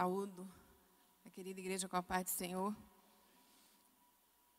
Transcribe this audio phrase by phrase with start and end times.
[0.00, 0.50] Saúdo
[1.26, 2.74] a querida igreja com a paz do Senhor.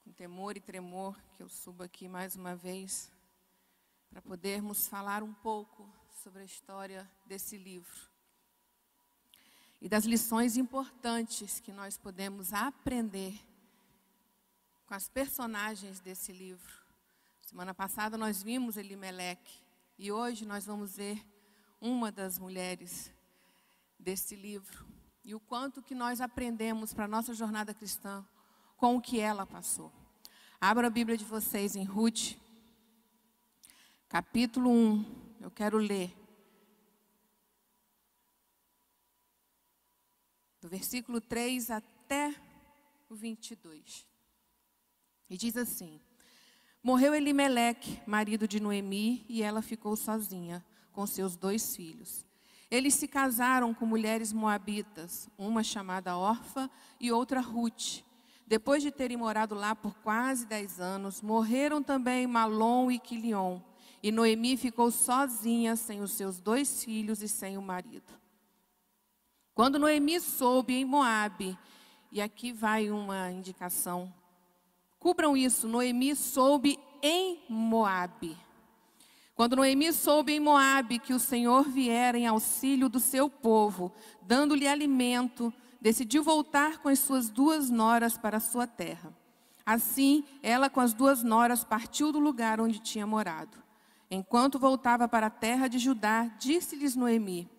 [0.03, 3.11] Com temor e tremor que eu subo aqui mais uma vez
[4.11, 5.91] para podermos falar um pouco
[6.21, 8.07] sobre a história desse livro
[9.81, 13.33] e das lições importantes que nós podemos aprender
[14.85, 16.85] com as personagens desse livro.
[17.41, 19.59] Semana passada nós vimos Elimeleque
[19.97, 21.19] e hoje nós vamos ver
[21.81, 23.11] uma das mulheres
[23.97, 28.25] desse livro e o quanto que nós aprendemos para a nossa jornada cristã
[28.77, 29.91] com o que ela passou.
[30.59, 32.35] Abra a Bíblia de vocês em Ruth,
[34.09, 35.37] capítulo 1.
[35.41, 36.15] Eu quero ler.
[40.59, 42.35] Do versículo 3 até
[43.09, 44.07] o 22.
[45.29, 45.99] E diz assim:
[46.83, 52.25] Morreu Elimeleque, marido de Noemi, e ela ficou sozinha com seus dois filhos.
[52.71, 56.71] Eles se casaram com mulheres moabitas, uma chamada Orfa
[57.01, 58.01] e outra Ruth.
[58.47, 63.59] Depois de terem morado lá por quase dez anos, morreram também Malom e Quilion.
[64.01, 68.13] E Noemi ficou sozinha, sem os seus dois filhos e sem o marido.
[69.53, 71.57] Quando Noemi soube em Moabe,
[72.09, 74.13] e aqui vai uma indicação,
[74.97, 78.37] cubram isso, Noemi soube em Moabe.
[79.41, 84.67] Quando Noemi soube em Moabe que o Senhor viera em auxílio do seu povo, dando-lhe
[84.67, 89.11] alimento, decidiu voltar com as suas duas noras para a sua terra.
[89.65, 93.57] Assim, ela com as duas noras partiu do lugar onde tinha morado.
[94.11, 97.49] Enquanto voltava para a terra de Judá, disse-lhes Noemi: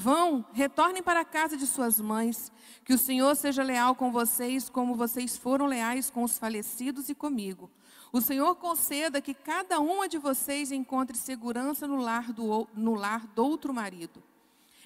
[0.00, 2.52] Vão, retornem para a casa de suas mães,
[2.84, 7.16] que o Senhor seja leal com vocês, como vocês foram leais com os falecidos e
[7.16, 7.68] comigo.
[8.12, 13.26] O Senhor conceda que cada uma de vocês encontre segurança no lar do, no lar
[13.26, 14.22] do outro marido.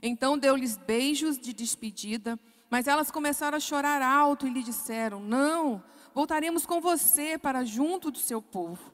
[0.02, 2.40] Então deu-lhes beijos de despedida,
[2.70, 8.10] mas elas começaram a chorar alto e lhe disseram: Não, voltaremos com você para junto
[8.10, 8.90] do seu povo.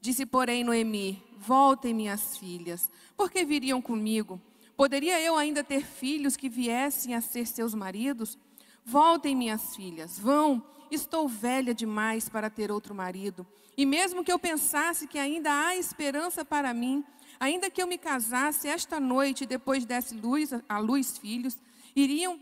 [0.00, 4.40] Disse, porém, Noemi: Voltem, minhas filhas, porque viriam comigo?
[4.76, 8.38] Poderia eu ainda ter filhos que viessem a ser seus maridos?
[8.84, 13.46] Voltem, minhas filhas, vão, estou velha demais para ter outro marido.
[13.76, 17.04] E mesmo que eu pensasse que ainda há esperança para mim,
[17.40, 21.56] ainda que eu me casasse esta noite e depois desse luz a luz filhos,
[21.94, 22.38] iriam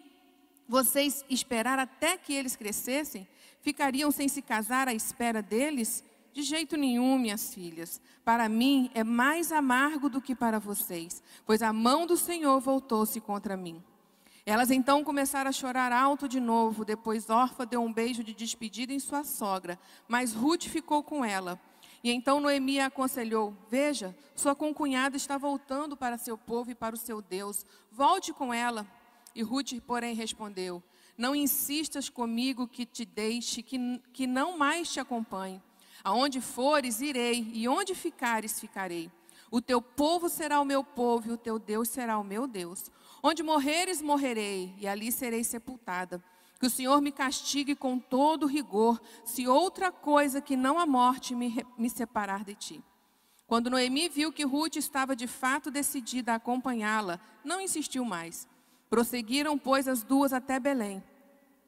[0.69, 3.29] vocês esperar até que eles crescessem?
[3.61, 6.05] Ficariam sem se casar à espera deles?
[6.35, 8.01] De jeito nenhum, minhas filhas.
[8.25, 13.21] Para mim é mais amargo do que para vocês, pois a mão do Senhor voltou-se
[13.21, 13.81] contra mim.
[14.45, 16.85] Elas então começaram a chorar alto de novo.
[16.85, 19.79] Depois Orfa deu um beijo de despedida em sua sogra,
[20.09, 21.57] mas Ruth ficou com ela.
[22.03, 26.97] E então Noemi a aconselhou: Veja, sua concunhada está voltando para seu povo e para
[26.97, 27.65] o seu Deus.
[27.93, 28.85] Volte com ela.
[29.37, 30.83] E Ruth, porém, respondeu:
[31.17, 35.63] Não insistas comigo que te deixe, que, que não mais te acompanhe.
[36.05, 39.11] Aonde fores, irei, e onde ficares, ficarei.
[39.51, 42.91] O teu povo será o meu povo, e o teu Deus será o meu Deus.
[43.23, 46.23] Onde morreres, morrerei, e ali serei sepultada.
[46.61, 51.35] Que o Senhor me castigue com todo rigor, se outra coisa que não a morte
[51.35, 52.85] me, me separar de ti.
[53.47, 58.49] Quando Noemi viu que Ruth estava de fato decidida a acompanhá-la, não insistiu mais.
[58.91, 61.03] Prosseguiram, pois, as duas até Belém.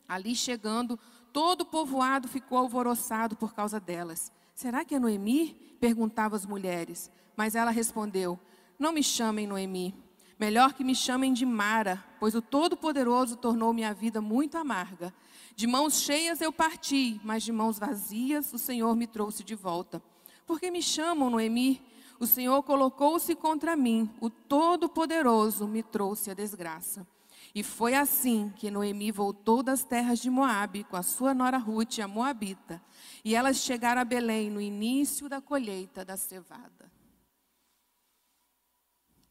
[0.09, 0.99] Ali chegando,
[1.37, 4.33] todo o povoado ficou alvoroçado por causa delas.
[4.55, 5.55] Será que é Noemi?
[5.79, 7.11] perguntavam as mulheres.
[7.37, 8.41] Mas ela respondeu:
[8.79, 9.95] Não me chamem Noemi
[10.39, 15.13] Melhor que me chamem de Mara, pois o Todo-Poderoso tornou minha vida muito amarga.
[15.55, 20.03] De mãos cheias eu parti, mas de mãos vazias o Senhor me trouxe de volta.
[20.47, 21.83] Porque me chamam Noemi?
[22.19, 27.07] O Senhor colocou-se contra mim, o Todo-Poderoso me trouxe a desgraça.
[27.55, 31.99] E foi assim que Noemi voltou das terras de Moabe com a sua nora Ruth,
[31.99, 32.83] a Moabita.
[33.25, 36.91] E elas chegaram a Belém no início da colheita da cevada.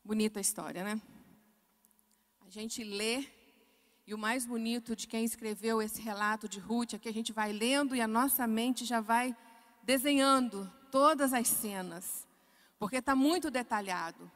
[0.03, 1.01] Bonita história, né?
[2.45, 3.25] A gente lê,
[4.05, 7.33] e o mais bonito de quem escreveu esse relato de Ruth é que a gente
[7.33, 9.35] vai lendo e a nossa mente já vai
[9.81, 12.27] desenhando todas as cenas,
[12.77, 14.31] porque está muito detalhado.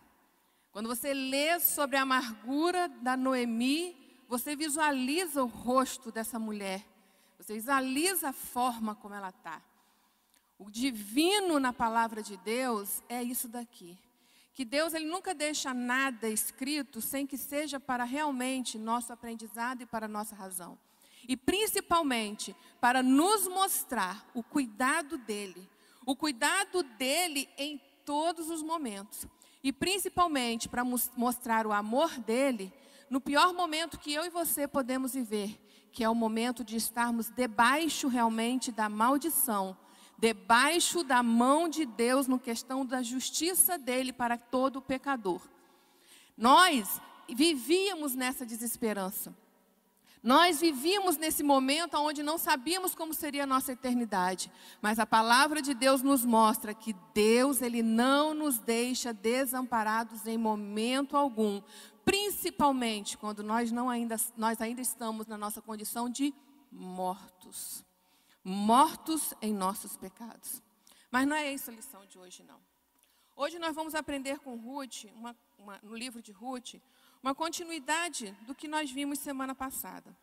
[0.71, 3.95] Quando você lê sobre a amargura da Noemi,
[4.27, 6.85] você visualiza o rosto dessa mulher,
[7.37, 9.61] você visualiza a forma como ela está.
[10.57, 13.97] O divino na palavra de Deus é isso daqui
[14.59, 19.85] que Deus ele nunca deixa nada escrito sem que seja para realmente nosso aprendizado e
[19.85, 20.77] para nossa razão.
[21.25, 25.65] E principalmente para nos mostrar o cuidado dele,
[26.05, 29.25] o cuidado dele em todos os momentos.
[29.63, 32.73] E principalmente para mostrar o amor dele
[33.09, 35.59] no pior momento que eu e você podemos viver,
[35.91, 39.75] que é o momento de estarmos debaixo realmente da maldição,
[40.17, 45.41] debaixo da mão de Deus no questão da justiça dele para todo pecador.
[46.37, 49.35] Nós vivíamos nessa desesperança.
[50.21, 54.51] Nós vivíamos nesse momento onde não sabíamos como seria a nossa eternidade,
[54.81, 60.37] mas a palavra de Deus nos mostra que Deus, ele não nos deixa desamparados em
[60.37, 61.61] momento algum,
[62.03, 66.33] principalmente quando nós não ainda nós ainda estamos na nossa condição de
[66.69, 67.85] mortos.
[68.43, 70.61] Mortos em nossos pecados.
[71.09, 72.59] Mas não é isso a lição de hoje não.
[73.35, 76.75] Hoje nós vamos aprender com Ruth, uma, uma, no livro de Ruth,
[77.21, 80.15] uma continuidade do que nós vimos semana passada.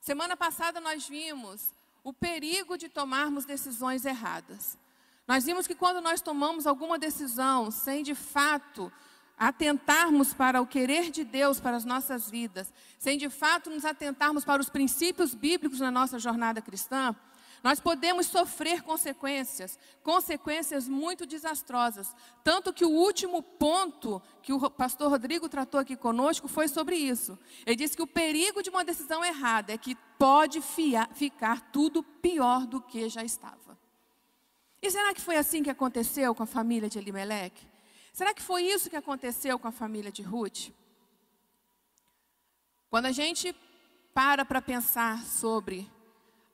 [0.00, 4.78] Semana passada nós vimos o perigo de tomarmos decisões erradas.
[5.26, 8.92] Nós vimos que quando nós tomamos alguma decisão sem de fato
[9.36, 14.44] atentarmos para o querer de Deus para as nossas vidas, sem de fato nos atentarmos
[14.44, 17.16] para os princípios bíblicos na nossa jornada cristã,
[17.64, 22.14] nós podemos sofrer consequências, consequências muito desastrosas.
[22.44, 27.38] Tanto que o último ponto que o pastor Rodrigo tratou aqui conosco foi sobre isso.
[27.64, 30.60] Ele disse que o perigo de uma decisão errada é que pode
[31.14, 33.78] ficar tudo pior do que já estava.
[34.82, 37.66] E será que foi assim que aconteceu com a família de Elimelec?
[38.12, 40.68] Será que foi isso que aconteceu com a família de Ruth?
[42.90, 43.56] Quando a gente
[44.12, 45.90] para para pensar sobre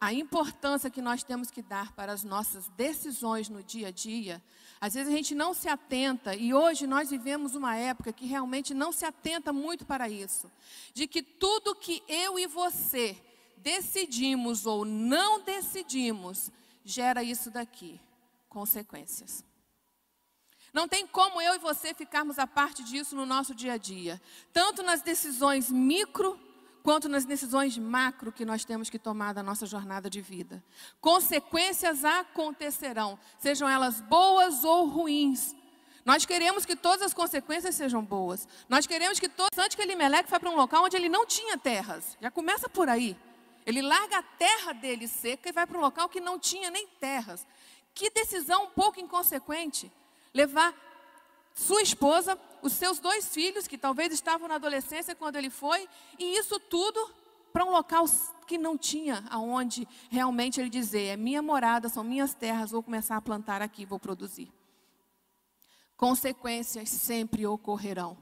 [0.00, 4.42] a importância que nós temos que dar para as nossas decisões no dia a dia,
[4.80, 8.72] às vezes a gente não se atenta, e hoje nós vivemos uma época que realmente
[8.72, 10.50] não se atenta muito para isso,
[10.94, 13.14] de que tudo que eu e você
[13.58, 16.50] decidimos ou não decidimos,
[16.82, 18.00] gera isso daqui,
[18.48, 19.44] consequências.
[20.72, 24.22] Não tem como eu e você ficarmos a parte disso no nosso dia a dia,
[24.50, 26.40] tanto nas decisões micro
[26.82, 30.62] quanto nas decisões macro que nós temos que tomar da nossa jornada de vida.
[31.00, 35.54] Consequências acontecerão, sejam elas boas ou ruins.
[36.04, 38.48] Nós queremos que todas as consequências sejam boas.
[38.68, 41.58] Nós queremos que todos, antes que Elimelec vá para um local onde ele não tinha
[41.58, 42.16] terras.
[42.20, 43.16] Já começa por aí.
[43.66, 46.86] Ele larga a terra dele seca e vai para um local que não tinha nem
[46.98, 47.46] terras.
[47.94, 49.92] Que decisão um pouco inconsequente.
[50.32, 50.74] Levar
[51.54, 55.88] sua esposa, os seus dois filhos, que talvez estavam na adolescência quando ele foi,
[56.18, 57.10] e isso tudo
[57.52, 58.04] para um local
[58.46, 63.16] que não tinha aonde realmente ele dizer, é minha morada, são minhas terras, vou começar
[63.16, 64.52] a plantar aqui, vou produzir.
[65.96, 68.16] Consequências sempre ocorrerão,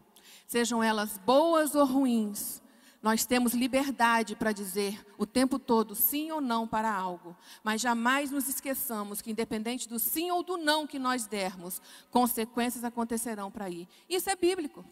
[0.46, 2.62] sejam elas boas ou ruins,
[3.02, 8.30] nós temos liberdade para dizer o tempo todo sim ou não para algo, mas jamais
[8.30, 11.80] nos esqueçamos que, independente do sim ou do não que nós dermos,
[12.10, 13.88] consequências acontecerão para ir.
[14.08, 14.84] Isso é bíblico.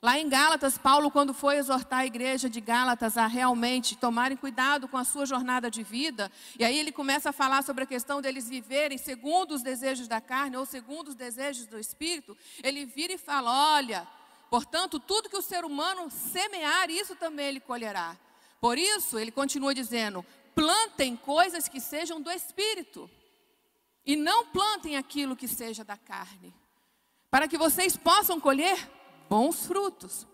[0.00, 4.86] Lá em Gálatas, Paulo, quando foi exortar a igreja de Gálatas a realmente tomarem cuidado
[4.86, 8.22] com a sua jornada de vida, e aí ele começa a falar sobre a questão
[8.22, 13.14] deles viverem segundo os desejos da carne ou segundo os desejos do espírito, ele vira
[13.14, 14.06] e fala: olha
[14.50, 18.16] Portanto, tudo que o ser humano semear, isso também ele colherá.
[18.60, 20.24] Por isso, ele continua dizendo:
[20.54, 23.10] plantem coisas que sejam do espírito,
[24.04, 26.54] e não plantem aquilo que seja da carne,
[27.30, 28.90] para que vocês possam colher
[29.28, 30.26] bons frutos.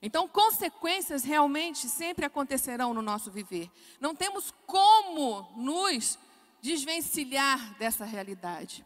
[0.00, 3.70] Então, consequências realmente sempre acontecerão no nosso viver.
[4.00, 6.18] Não temos como nos
[6.60, 8.84] desvencilhar dessa realidade.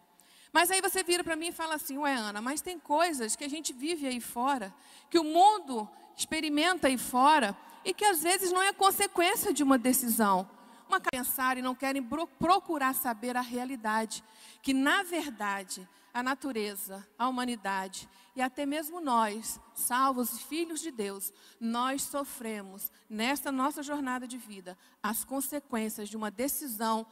[0.53, 3.45] Mas aí você vira para mim e fala assim, ué Ana, mas tem coisas que
[3.45, 4.75] a gente vive aí fora,
[5.09, 9.79] que o mundo experimenta aí fora, e que às vezes não é consequência de uma
[9.79, 10.49] decisão.
[10.89, 12.03] Uma pensar e não querem
[12.39, 14.25] procurar saber a realidade,
[14.61, 20.91] que na verdade a natureza, a humanidade e até mesmo nós, salvos e filhos de
[20.91, 27.07] Deus, nós sofremos nesta nossa jornada de vida as consequências de uma decisão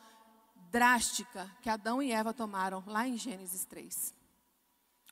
[0.70, 4.14] drástica que Adão e Eva tomaram lá em Gênesis 3.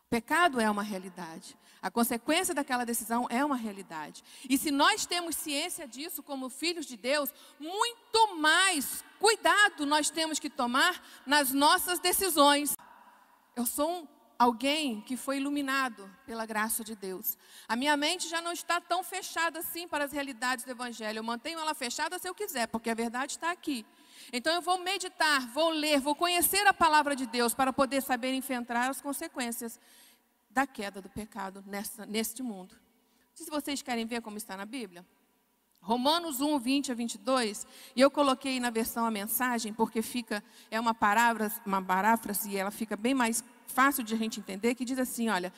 [0.06, 1.56] O pecado é uma realidade.
[1.82, 4.22] A consequência daquela decisão é uma realidade.
[4.48, 10.38] E se nós temos ciência disso como filhos de Deus, muito mais cuidado nós temos
[10.38, 12.76] que tomar nas nossas decisões.
[13.54, 14.08] Eu sou um,
[14.38, 17.36] alguém que foi iluminado pela graça de Deus.
[17.66, 21.18] A minha mente já não está tão fechada assim para as realidades do Evangelho.
[21.18, 23.84] Eu mantenho ela fechada se eu quiser, porque a verdade está aqui.
[24.32, 28.32] Então eu vou meditar, vou ler, vou conhecer a palavra de Deus para poder saber
[28.32, 29.78] enfrentar as consequências
[30.50, 32.74] da queda do pecado nessa, neste mundo.
[33.34, 35.04] Se vocês querem ver como está na Bíblia,
[35.86, 40.80] Romanos 1, 20 a 22, e eu coloquei na versão a mensagem, porque fica, é
[40.80, 44.84] uma palavra, uma paráfrase, e ela fica bem mais fácil de a gente entender, que
[44.84, 45.52] diz assim, olha,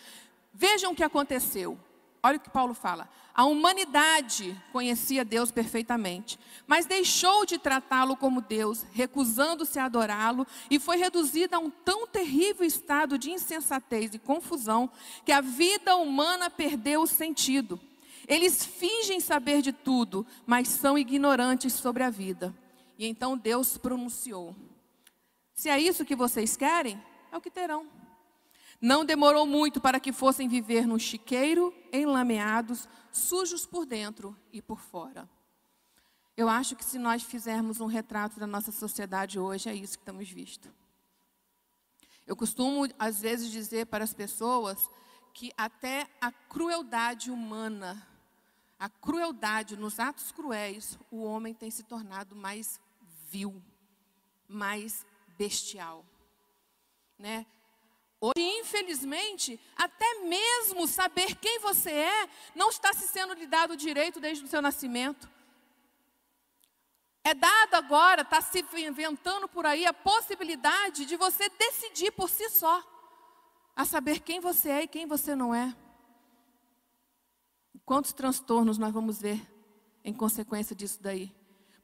[0.53, 1.79] vejam o que aconteceu.
[2.23, 3.09] Olha o que Paulo fala.
[3.33, 10.81] A humanidade conhecia Deus perfeitamente, mas deixou de tratá-lo como Deus, recusando-se a adorá-lo, e
[10.81, 14.91] foi reduzida a um tão terrível estado de insensatez e confusão
[15.25, 17.81] que a vida humana perdeu o sentido.
[18.27, 22.55] Eles fingem saber de tudo, mas são ignorantes sobre a vida.
[22.99, 24.55] E então Deus pronunciou:
[25.55, 27.87] Se é isso que vocês querem, é o que terão.
[28.81, 34.81] Não demorou muito para que fossem viver no chiqueiro, enlameados, sujos por dentro e por
[34.81, 35.29] fora.
[36.37, 40.03] Eu acho que se nós fizermos um retrato da nossa sociedade hoje, é isso que
[40.03, 40.73] estamos visto.
[42.25, 44.89] Eu costumo, às vezes, dizer para as pessoas
[45.35, 48.07] que até a crueldade humana,
[48.79, 52.81] a crueldade nos atos cruéis, o homem tem se tornado mais
[53.29, 53.61] vil,
[54.47, 55.05] mais
[55.37, 56.05] bestial.
[57.19, 57.47] Né?
[58.21, 64.19] Hoje, infelizmente, até mesmo saber quem você é não está se sendo lhe dado direito
[64.19, 65.31] desde o seu nascimento.
[67.23, 72.49] É dado agora, está se inventando por aí a possibilidade de você decidir por si
[72.49, 72.83] só
[73.77, 75.77] a saber quem você é e quem você não é.
[77.85, 79.41] Quantos transtornos nós vamos ver
[80.03, 81.33] em consequência disso daí?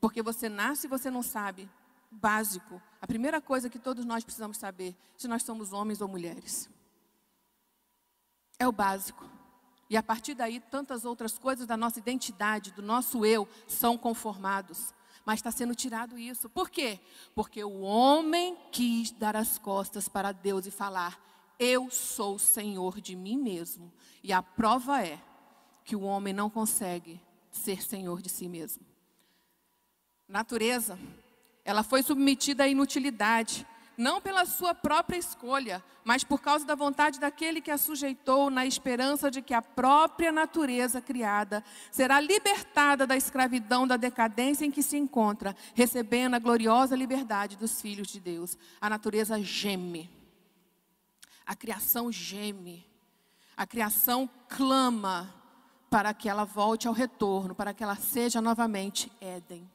[0.00, 1.70] Porque você nasce e você não sabe
[2.14, 6.70] básico, a primeira coisa que todos nós precisamos saber, se nós somos homens ou mulheres.
[8.58, 9.28] É o básico.
[9.90, 14.94] E a partir daí, tantas outras coisas da nossa identidade, do nosso eu, são conformados.
[15.24, 16.48] Mas está sendo tirado isso.
[16.48, 17.00] Por quê?
[17.34, 21.18] Porque o homem quis dar as costas para Deus e falar:
[21.58, 23.92] Eu sou Senhor de mim mesmo.
[24.22, 25.20] E a prova é
[25.84, 28.84] que o homem não consegue ser senhor de si mesmo.
[30.26, 30.98] Natureza
[31.64, 33.66] ela foi submetida à inutilidade,
[33.96, 38.66] não pela sua própria escolha, mas por causa da vontade daquele que a sujeitou, na
[38.66, 44.82] esperança de que a própria natureza criada será libertada da escravidão da decadência em que
[44.82, 48.58] se encontra, recebendo a gloriosa liberdade dos filhos de Deus.
[48.80, 50.10] A natureza geme.
[51.46, 52.84] A criação geme.
[53.56, 55.32] A criação clama
[55.88, 59.73] para que ela volte ao retorno, para que ela seja novamente Éden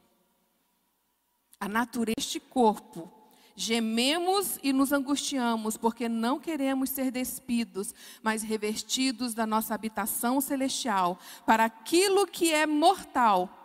[1.60, 3.12] a natureza deste corpo.
[3.54, 11.18] Gememos e nos angustiamos, porque não queremos ser despidos, mas revestidos da nossa habitação celestial,
[11.44, 13.56] para aquilo que é mortal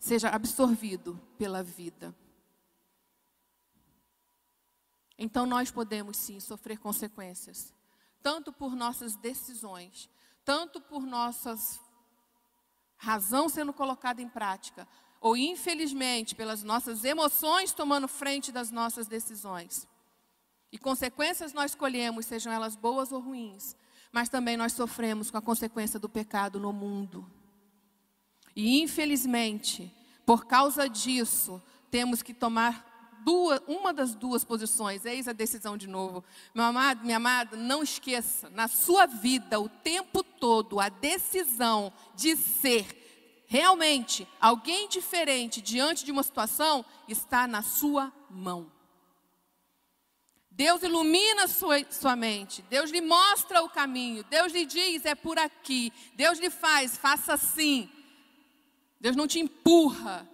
[0.00, 2.12] seja absorvido pela vida.
[5.16, 7.72] Então nós podemos sim sofrer consequências,
[8.20, 10.10] tanto por nossas decisões,
[10.44, 11.80] tanto por nossas
[12.96, 14.88] razão sendo colocada em prática,
[15.22, 19.86] ou infelizmente pelas nossas emoções tomando frente das nossas decisões.
[20.72, 23.76] E consequências nós colhemos, sejam elas boas ou ruins,
[24.10, 27.24] mas também nós sofremos com a consequência do pecado no mundo.
[28.54, 29.94] E infelizmente,
[30.26, 35.04] por causa disso, temos que tomar duas, uma das duas posições.
[35.04, 36.24] Eis a decisão de novo.
[36.52, 42.36] Meu amado, minha amada, não esqueça, na sua vida, o tempo todo, a decisão de
[42.36, 43.01] ser
[43.52, 48.72] realmente alguém diferente diante de uma situação está na sua mão.
[50.50, 55.38] Deus ilumina sua, sua mente, Deus lhe mostra o caminho, Deus lhe diz é por
[55.38, 57.90] aqui, Deus lhe faz, faça assim.
[58.98, 60.26] Deus não te empurra,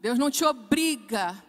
[0.00, 1.40] Deus não te obriga,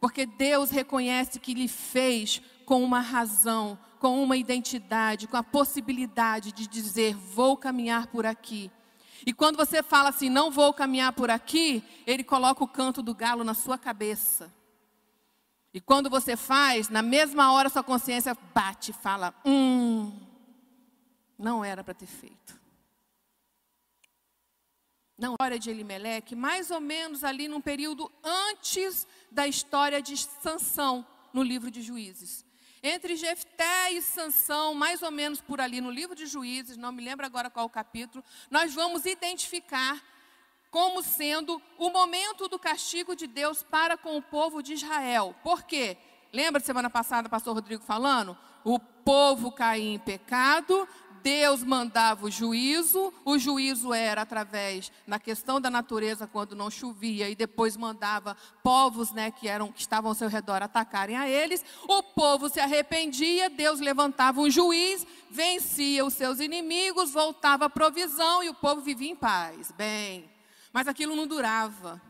[0.00, 6.52] porque Deus reconhece que lhe fez com uma razão, com uma identidade, com a possibilidade
[6.52, 8.70] de dizer: vou caminhar por aqui.
[9.24, 13.14] E quando você fala assim, não vou caminhar por aqui, ele coloca o canto do
[13.14, 14.52] galo na sua cabeça.
[15.74, 20.12] E quando você faz, na mesma hora sua consciência bate e fala: hum,
[21.38, 22.60] não era para ter feito.
[25.16, 30.16] Não, a história de Elimeleque, mais ou menos ali num período antes da história de
[30.16, 32.44] Sansão, no livro de Juízes.
[32.82, 37.04] Entre Jefté e Sansão, mais ou menos por ali no livro de Juízes, não me
[37.04, 40.02] lembro agora qual o capítulo, nós vamos identificar
[40.68, 45.34] como sendo o momento do castigo de Deus para com o povo de Israel.
[45.44, 45.96] Por quê?
[46.32, 48.36] Lembra semana passada, pastor Rodrigo falando?
[48.64, 50.88] O povo caía em pecado,
[51.22, 57.28] Deus mandava o juízo, o juízo era através na questão da natureza quando não chovia
[57.28, 61.64] e depois mandava povos, né, que eram que estavam ao seu redor atacarem a eles.
[61.88, 68.42] O povo se arrependia, Deus levantava um juiz, vencia os seus inimigos, voltava a provisão
[68.42, 69.70] e o povo vivia em paz.
[69.72, 70.28] Bem,
[70.72, 72.00] mas aquilo não durava.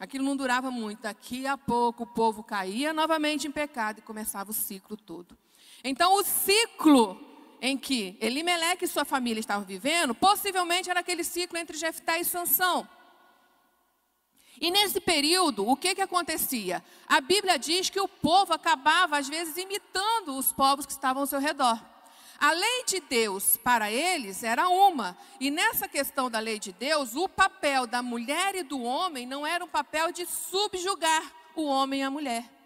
[0.00, 1.02] Aquilo não durava muito.
[1.02, 5.36] Daqui a pouco o povo caía novamente em pecado e começava o ciclo todo.
[5.82, 7.27] Então o ciclo
[7.60, 12.24] em que Elimeleque e sua família estavam vivendo, possivelmente era aquele ciclo entre Jefté e
[12.24, 12.88] Sansão.
[14.60, 16.82] E nesse período, o que, que acontecia?
[17.06, 21.26] A Bíblia diz que o povo acabava, às vezes, imitando os povos que estavam ao
[21.26, 21.80] seu redor.
[22.40, 27.16] A lei de Deus para eles era uma, e nessa questão da lei de Deus,
[27.16, 31.22] o papel da mulher e do homem não era um papel de subjugar
[31.56, 32.57] o homem e a mulher.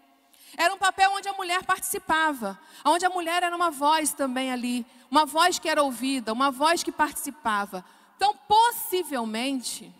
[0.57, 4.85] Era um papel onde a mulher participava, onde a mulher era uma voz também ali,
[5.09, 7.83] uma voz que era ouvida, uma voz que participava.
[8.15, 9.93] Então, possivelmente,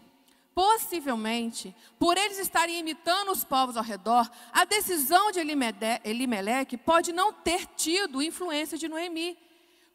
[0.56, 7.34] possivelmente, por eles estarem imitando os povos ao redor, a decisão de Elimeleque pode não
[7.34, 9.38] ter tido influência de Noemi.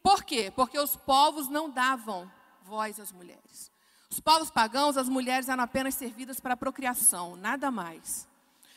[0.03, 0.51] Por quê?
[0.55, 2.31] Porque os povos não davam
[2.63, 3.71] voz às mulheres.
[4.11, 8.28] Os povos pagãos, as mulheres eram apenas servidas para a procriação, nada mais.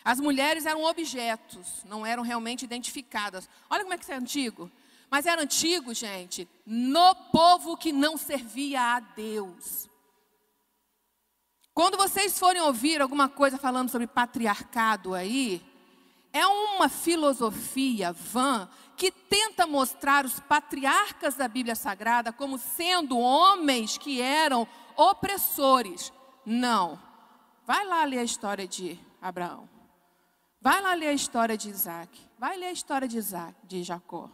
[0.04, 3.48] As mulheres eram objetos, não eram realmente identificadas.
[3.70, 4.70] Olha como é que isso é antigo.
[5.10, 9.88] Mas era antigo, gente, no povo que não servia a Deus.
[11.74, 15.62] Quando vocês forem ouvir alguma coisa falando sobre patriarcado aí,
[16.32, 23.98] é uma filosofia vã que tenta mostrar os patriarcas da Bíblia Sagrada como sendo homens
[23.98, 24.66] que eram
[24.96, 26.12] opressores.
[26.44, 26.98] Não.
[27.66, 29.68] Vai lá ler a história de Abraão.
[30.62, 32.20] Vai lá ler a história de Isaac.
[32.38, 34.30] Vai ler a história de Isaac, de Jacó.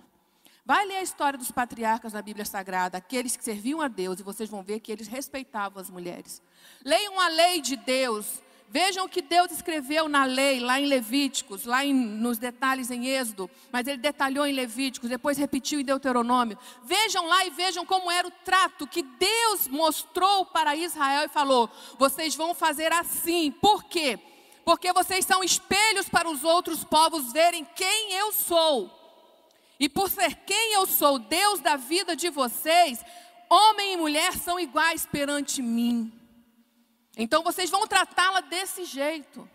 [0.62, 4.23] Vai ler a história dos patriarcas da Bíblia Sagrada, aqueles que serviam a Deus, e
[4.23, 6.42] vocês vão ver que eles respeitavam as mulheres.
[6.85, 8.42] Leiam a lei de Deus.
[8.68, 13.06] Vejam o que Deus escreveu na lei, lá em Levíticos, lá em, nos detalhes em
[13.06, 16.58] Êxodo, mas ele detalhou em Levíticos, depois repetiu em Deuteronômio.
[16.85, 21.70] Vejam lá e vejam como era o trato que Deus mostrou para Israel e falou:
[21.99, 23.50] vocês vão fazer assim.
[23.50, 24.18] Por quê?
[24.68, 28.90] Porque vocês são espelhos para os outros povos verem quem eu sou.
[29.80, 33.02] E por ser quem eu sou, Deus da vida de vocês,
[33.48, 36.12] homem e mulher são iguais perante mim.
[37.16, 39.48] Então vocês vão tratá-la desse jeito.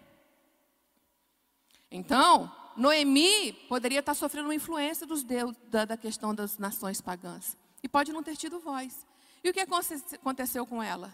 [1.91, 7.55] Então, Noemi poderia estar sofrendo uma influência dos deus, da, da questão das nações pagãs.
[7.83, 9.05] E pode não ter tido voz.
[9.43, 11.13] E o que aconteceu com ela?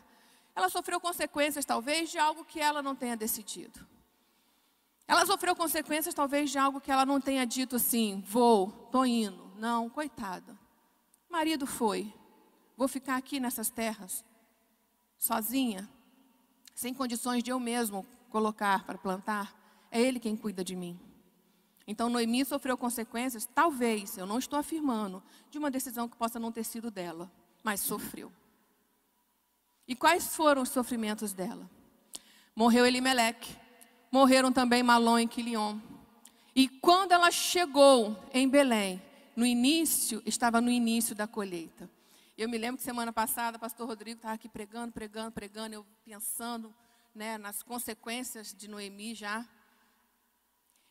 [0.60, 3.80] Ela sofreu consequências, talvez, de algo que ela não tenha decidido.
[5.08, 9.52] Ela sofreu consequências, talvez, de algo que ela não tenha dito assim: vou, estou indo.
[9.56, 10.60] Não, coitada.
[11.30, 12.14] Marido foi.
[12.76, 14.26] Vou ficar aqui nessas terras,
[15.18, 15.90] sozinha,
[16.76, 19.56] sem condições de eu mesmo colocar para plantar.
[19.90, 21.00] É ele quem cuida de mim.
[21.88, 26.52] Então, Noemi sofreu consequências, talvez, eu não estou afirmando, de uma decisão que possa não
[26.52, 27.32] ter sido dela,
[27.64, 28.32] mas sofreu.
[29.90, 31.68] E quais foram os sofrimentos dela?
[32.56, 33.58] Morreu Elimeleque,
[34.12, 35.80] morreram também Malom e Quilion.
[36.56, 39.02] E quando ela chegou em Belém,
[39.36, 41.90] no início, estava no início da colheita.
[42.38, 45.86] Eu me lembro que semana passada, o pastor Rodrigo estava aqui pregando, pregando, pregando, eu
[46.06, 46.72] pensando
[47.16, 49.44] né, nas consequências de Noemi já.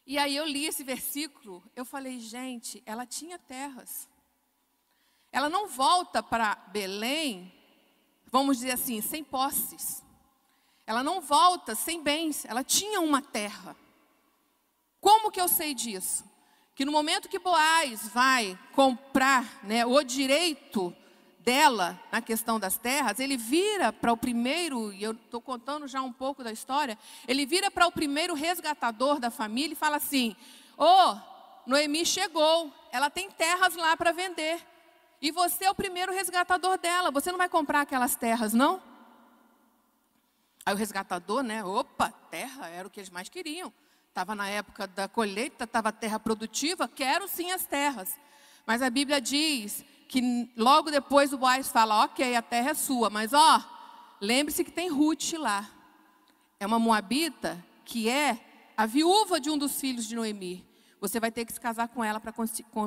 [0.04, 4.08] E aí eu li esse versículo, eu falei, gente, ela tinha terras.
[5.30, 7.57] Ela não volta para Belém
[8.30, 10.02] vamos dizer assim, sem posses.
[10.86, 13.76] Ela não volta sem bens, ela tinha uma terra.
[15.00, 16.24] Como que eu sei disso?
[16.74, 20.94] Que no momento que Boaz vai comprar né, o direito
[21.40, 26.02] dela na questão das terras, ele vira para o primeiro, e eu estou contando já
[26.02, 30.36] um pouco da história, ele vira para o primeiro resgatador da família e fala assim:
[30.76, 31.16] Ô, oh,
[31.66, 34.64] Noemi chegou, ela tem terras lá para vender.
[35.20, 37.10] E você é o primeiro resgatador dela.
[37.10, 38.80] Você não vai comprar aquelas terras, não?
[40.64, 41.64] Aí o resgatador, né?
[41.64, 43.72] Opa, terra era o que eles mais queriam.
[44.08, 48.18] Estava na época da colheita, estava terra produtiva, quero sim as terras.
[48.66, 53.10] Mas a Bíblia diz que logo depois o Boaz fala: ok, a terra é sua,
[53.10, 53.64] mas ó,
[54.20, 55.68] lembre-se que tem Ruth lá.
[56.60, 58.38] É uma moabita que é
[58.76, 60.66] a viúva de um dos filhos de Noemi.
[61.00, 62.32] Você vai ter que se casar com ela para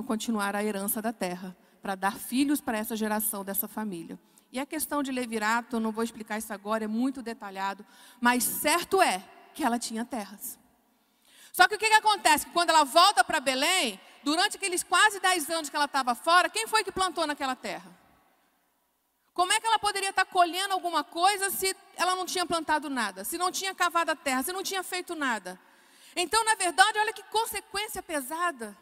[0.05, 4.19] continuar a herança da terra para dar filhos para essa geração dessa família.
[4.51, 7.85] E a questão de Levirato, eu não vou explicar isso agora, é muito detalhado,
[8.19, 10.59] mas certo é que ela tinha terras.
[11.53, 12.45] Só que o que, que acontece?
[12.47, 16.67] Quando ela volta para Belém, durante aqueles quase 10 anos que ela estava fora, quem
[16.67, 17.91] foi que plantou naquela terra?
[19.33, 23.23] Como é que ela poderia estar colhendo alguma coisa se ela não tinha plantado nada,
[23.23, 25.59] se não tinha cavado a terra, se não tinha feito nada?
[26.15, 28.77] Então, na verdade, olha que consequência pesada.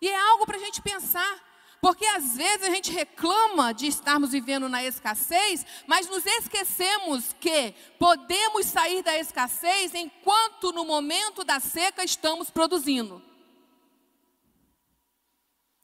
[0.00, 1.40] E é algo para a gente pensar.
[1.80, 7.72] Porque às vezes a gente reclama de estarmos vivendo na escassez, mas nos esquecemos que
[7.98, 13.22] podemos sair da escassez enquanto no momento da seca estamos produzindo.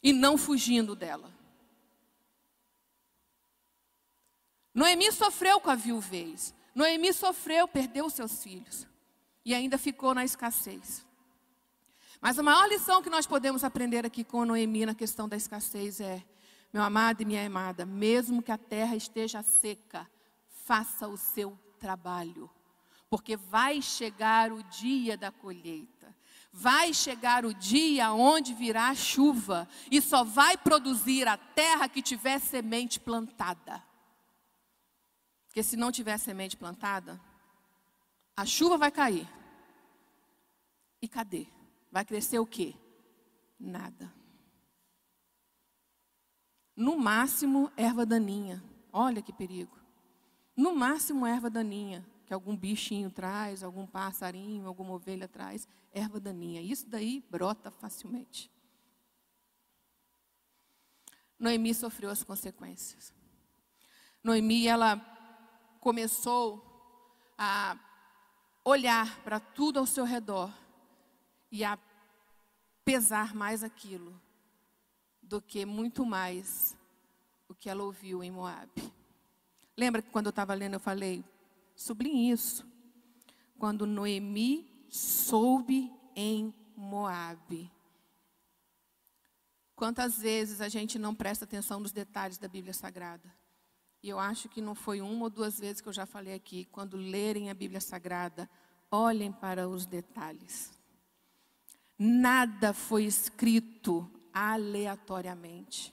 [0.02, 1.32] E não fugindo dela.
[4.74, 6.54] Noemi sofreu com a viuvez.
[6.74, 8.86] Noemi sofreu, perdeu seus filhos.
[9.44, 11.04] E ainda ficou na escassez.
[12.22, 16.00] Mas a maior lição que nós podemos aprender aqui com Noemi na questão da escassez
[16.00, 16.24] é:
[16.72, 20.08] meu amado e minha amada, mesmo que a terra esteja seca,
[20.46, 22.48] faça o seu trabalho,
[23.10, 26.14] porque vai chegar o dia da colheita.
[26.52, 32.38] Vai chegar o dia onde virá chuva e só vai produzir a terra que tiver
[32.38, 33.82] semente plantada.
[35.46, 37.20] Porque se não tiver semente plantada,
[38.36, 39.26] a chuva vai cair.
[41.00, 41.48] E cadê?
[41.92, 42.74] Vai crescer o quê?
[43.60, 44.10] Nada.
[46.74, 48.64] No máximo, erva daninha.
[48.90, 49.78] Olha que perigo.
[50.56, 56.62] No máximo, erva daninha, que algum bichinho traz, algum passarinho, alguma ovelha traz, erva daninha.
[56.62, 58.50] Isso daí brota facilmente.
[61.38, 63.12] Noemi sofreu as consequências.
[64.24, 64.96] Noemi, ela
[65.78, 66.64] começou
[67.36, 67.78] a
[68.64, 70.50] olhar para tudo ao seu redor
[71.52, 71.78] e a
[72.82, 74.18] pesar mais aquilo
[75.22, 76.74] do que muito mais
[77.46, 78.70] o que ela ouviu em Moab.
[79.76, 81.22] Lembra que quando eu estava lendo eu falei,
[81.76, 82.66] sublinhe isso.
[83.58, 87.70] Quando Noemi soube em Moab.
[89.76, 93.30] Quantas vezes a gente não presta atenção nos detalhes da Bíblia Sagrada?
[94.02, 96.64] E eu acho que não foi uma ou duas vezes que eu já falei aqui.
[96.72, 98.48] Quando lerem a Bíblia Sagrada,
[98.90, 100.81] olhem para os detalhes.
[101.98, 105.92] Nada foi escrito aleatoriamente.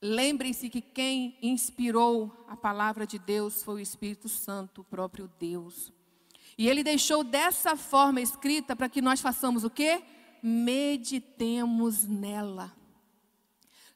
[0.00, 5.92] Lembrem-se que quem inspirou a palavra de Deus foi o Espírito Santo, o próprio Deus.
[6.58, 10.02] E ele deixou dessa forma escrita para que nós façamos o quê?
[10.42, 12.72] Meditemos nela.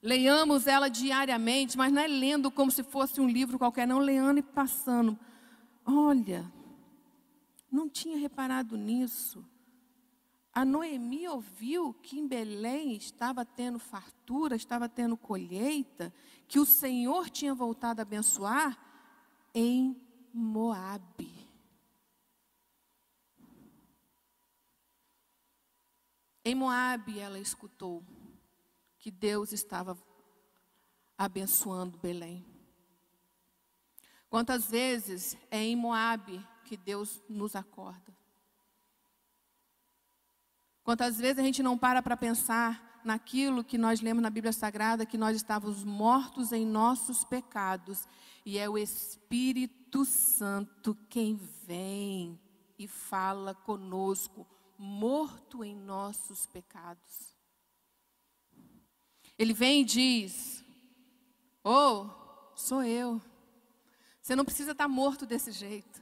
[0.03, 4.39] Leiamos ela diariamente, mas não é lendo como se fosse um livro qualquer, não, lendo
[4.39, 5.19] e passando.
[5.85, 6.51] Olha,
[7.71, 9.45] não tinha reparado nisso.
[10.57, 16.11] A Noemi ouviu que em Belém estava tendo fartura, estava tendo colheita,
[16.49, 18.75] que o Senhor tinha voltado a abençoar
[19.55, 20.01] em
[20.33, 21.47] Moabe.
[26.43, 28.03] Em Moabe ela escutou
[28.99, 29.95] que Deus estava
[31.19, 32.43] abençoando Belém.
[34.31, 38.16] Quantas vezes é em Moabe que Deus nos acorda?
[40.87, 45.05] Quantas vezes a gente não para para pensar naquilo que nós lemos na Bíblia Sagrada,
[45.05, 48.07] que nós estávamos mortos em nossos pecados,
[48.45, 52.39] e é o Espírito Santo quem vem
[52.79, 54.47] e fala conosco,
[54.79, 57.35] morto em nossos pecados.
[59.37, 60.65] Ele vem e diz:
[61.65, 62.09] Oh,
[62.55, 63.21] sou eu.
[64.23, 66.01] Você não precisa estar morto desse jeito.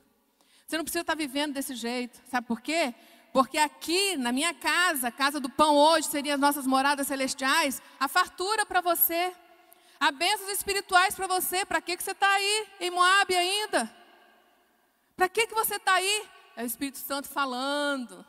[0.67, 2.21] Você não precisa estar vivendo desse jeito.
[2.29, 2.95] Sabe por quê?
[3.35, 8.07] Porque aqui na minha casa, casa do pão hoje, seriam as nossas moradas celestiais, a
[8.07, 9.35] fartura para você,
[9.99, 11.67] a bênçãos espirituais para você.
[11.67, 13.93] Para que, que você está aí em Moab ainda?
[15.17, 16.29] Para que, que você está aí?
[16.55, 18.25] É o Espírito Santo falando,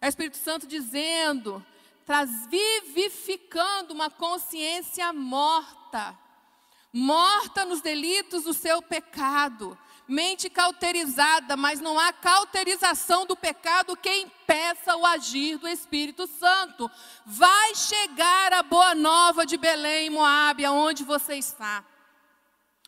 [0.00, 1.62] é o Espírito Santo dizendo,
[2.06, 6.18] traz vivificando uma consciência morta,
[6.90, 14.12] morta nos delitos do seu pecado, mente cauterizada, mas não há cauterização do pecado que
[14.14, 16.90] impeça o agir do Espírito Santo.
[17.24, 21.84] Vai chegar a boa nova de Belém, Moab, aonde você está.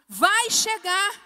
[0.09, 1.23] Vai chegar.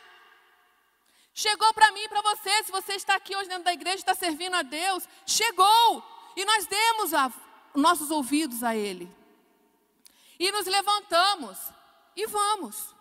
[1.35, 4.15] Chegou para mim e para você, se você está aqui hoje dentro da igreja, está
[4.15, 6.05] servindo a Deus, chegou.
[6.37, 7.33] E nós demos a,
[7.75, 9.13] nossos ouvidos a Ele.
[10.39, 11.59] E nos levantamos
[12.17, 12.98] e vamos.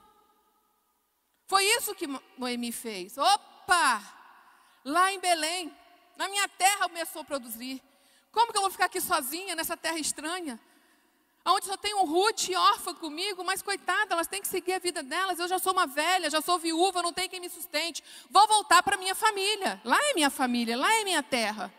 [1.48, 2.08] Foi isso que
[2.38, 3.18] Noemi fez.
[3.18, 4.02] Opa!
[4.84, 5.76] Lá em Belém,
[6.16, 7.82] na minha terra começou a produzir.
[8.32, 10.60] Como que eu vou ficar aqui sozinha nessa terra estranha?
[11.46, 15.02] Onde só tem um Ruth órfã comigo, mas coitada, elas têm que seguir a vida
[15.02, 15.40] delas.
[15.40, 18.04] Eu já sou uma velha, já sou viúva, não tenho quem me sustente.
[18.30, 19.82] Vou voltar para minha família.
[19.86, 21.74] Lá é minha família, lá é minha terra.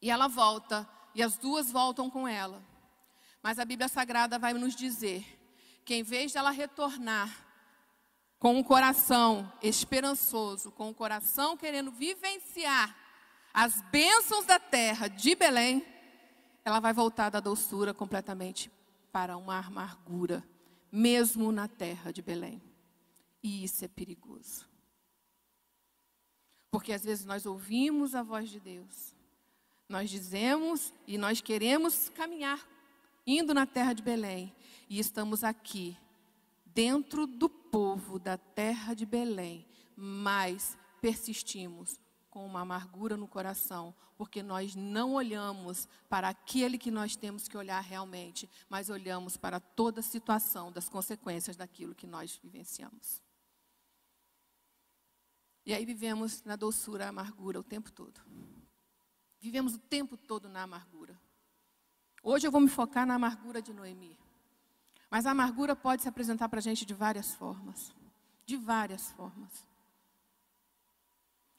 [0.00, 2.62] E ela volta, e as duas voltam com ela.
[3.42, 5.26] Mas a Bíblia Sagrada vai nos dizer
[5.84, 7.28] que em vez dela retornar
[8.42, 12.92] com um coração esperançoso, com um coração querendo vivenciar
[13.54, 15.86] as bênçãos da terra de Belém,
[16.64, 18.68] ela vai voltar da doçura completamente
[19.12, 20.42] para uma amargura,
[20.90, 22.60] mesmo na terra de Belém.
[23.44, 24.68] E isso é perigoso.
[26.68, 29.14] Porque às vezes nós ouvimos a voz de Deus,
[29.88, 32.58] nós dizemos e nós queremos caminhar
[33.24, 34.52] indo na terra de Belém,
[34.90, 35.96] e estamos aqui,
[36.66, 44.42] dentro do povo da terra de Belém, mas persistimos com uma amargura no coração, porque
[44.42, 50.00] nós não olhamos para aquele que nós temos que olhar realmente, mas olhamos para toda
[50.00, 53.22] a situação das consequências daquilo que nós vivenciamos.
[55.64, 58.20] E aí vivemos na doçura, amargura o tempo todo.
[59.40, 61.18] Vivemos o tempo todo na amargura.
[62.22, 64.18] Hoje eu vou me focar na amargura de Noemi.
[65.12, 67.92] Mas a amargura pode se apresentar para a gente de várias formas.
[68.46, 69.68] De várias formas.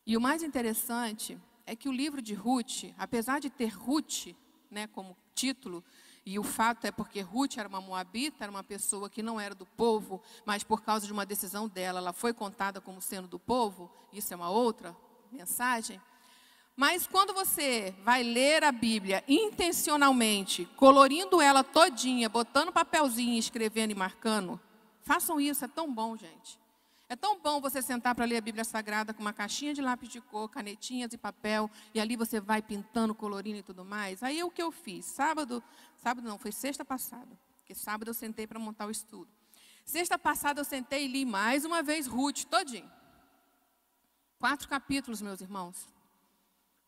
[0.08, 4.36] E o mais interessante é que o livro de Ruth, apesar de ter Ruth
[4.72, 5.84] né, como título,
[6.26, 9.54] e o fato é porque Ruth era uma moabita, era uma pessoa que não era
[9.54, 13.38] do povo, mas por causa de uma decisão dela, ela foi contada como sendo do
[13.38, 14.98] povo, isso é uma outra
[15.32, 16.02] mensagem.
[16.76, 23.96] Mas quando você vai ler a Bíblia intencionalmente, colorindo ela todinha, botando papelzinho, escrevendo e
[23.96, 24.60] marcando,
[25.02, 26.60] façam isso, é tão bom, gente.
[27.08, 30.10] É tão bom você sentar para ler a Bíblia Sagrada com uma caixinha de lápis
[30.10, 34.24] de cor, canetinhas e papel, e ali você vai pintando, colorindo e tudo mais.
[34.24, 35.06] Aí o que eu fiz?
[35.06, 35.62] Sábado,
[35.98, 39.30] sábado não, foi sexta passada, porque sábado eu sentei para montar o estudo.
[39.86, 42.92] Sexta passada eu sentei e li mais uma vez Ruth, todinho.
[44.40, 45.93] Quatro capítulos, meus irmãos.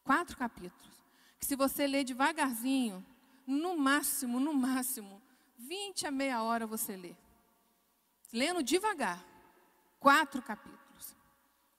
[0.06, 0.94] Quatro capítulos.
[1.40, 3.04] Que se você ler devagarzinho,
[3.46, 5.22] no máximo, no máximo,
[5.58, 7.16] 20 a meia hora você lê.
[8.32, 9.26] Lendo devagar
[10.00, 11.16] quatro capítulos.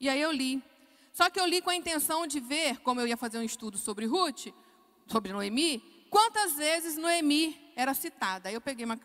[0.01, 0.63] E aí eu li.
[1.13, 3.79] Só que eu li com a intenção de ver, como eu ia fazer um estudo
[3.79, 4.49] sobre Ruth,
[5.07, 5.79] sobre Noemi,
[6.11, 8.49] quantas vezes Noemi era citada.
[8.49, 8.99] Aí eu peguei uma,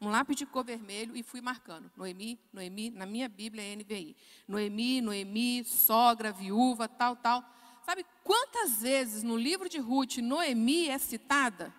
[0.00, 1.92] um lápis de cor vermelho e fui marcando.
[1.94, 4.16] Noemi, Noemi, na minha Bíblia é NVI.
[4.48, 7.44] Noemi, Noemi, sogra, viúva, tal, tal.
[7.84, 11.74] Sabe quantas vezes no livro de Ruth Noemi é citada?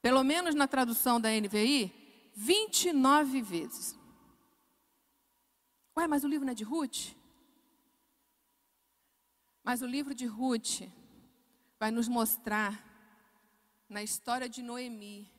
[0.00, 3.98] Pelo menos na tradução da NVI, 29 vezes.
[5.96, 7.14] Ué, mas o livro não é de Ruth?
[9.62, 10.88] Mas o livro de Ruth
[11.78, 12.86] vai nos mostrar,
[13.88, 15.30] na história de Noemi,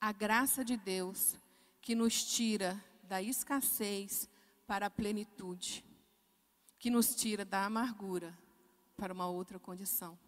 [0.00, 1.36] a graça de Deus
[1.80, 4.28] que nos tira da escassez
[4.66, 5.84] para a plenitude,
[6.78, 8.36] que nos tira da amargura
[8.98, 10.18] para uma outra condição.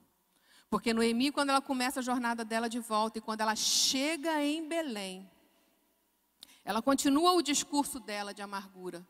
[0.71, 4.67] Porque Noemi, quando ela começa a jornada dela de volta e quando ela chega em
[4.69, 5.29] Belém,
[6.65, 9.05] ela continua o discurso dela de amargura.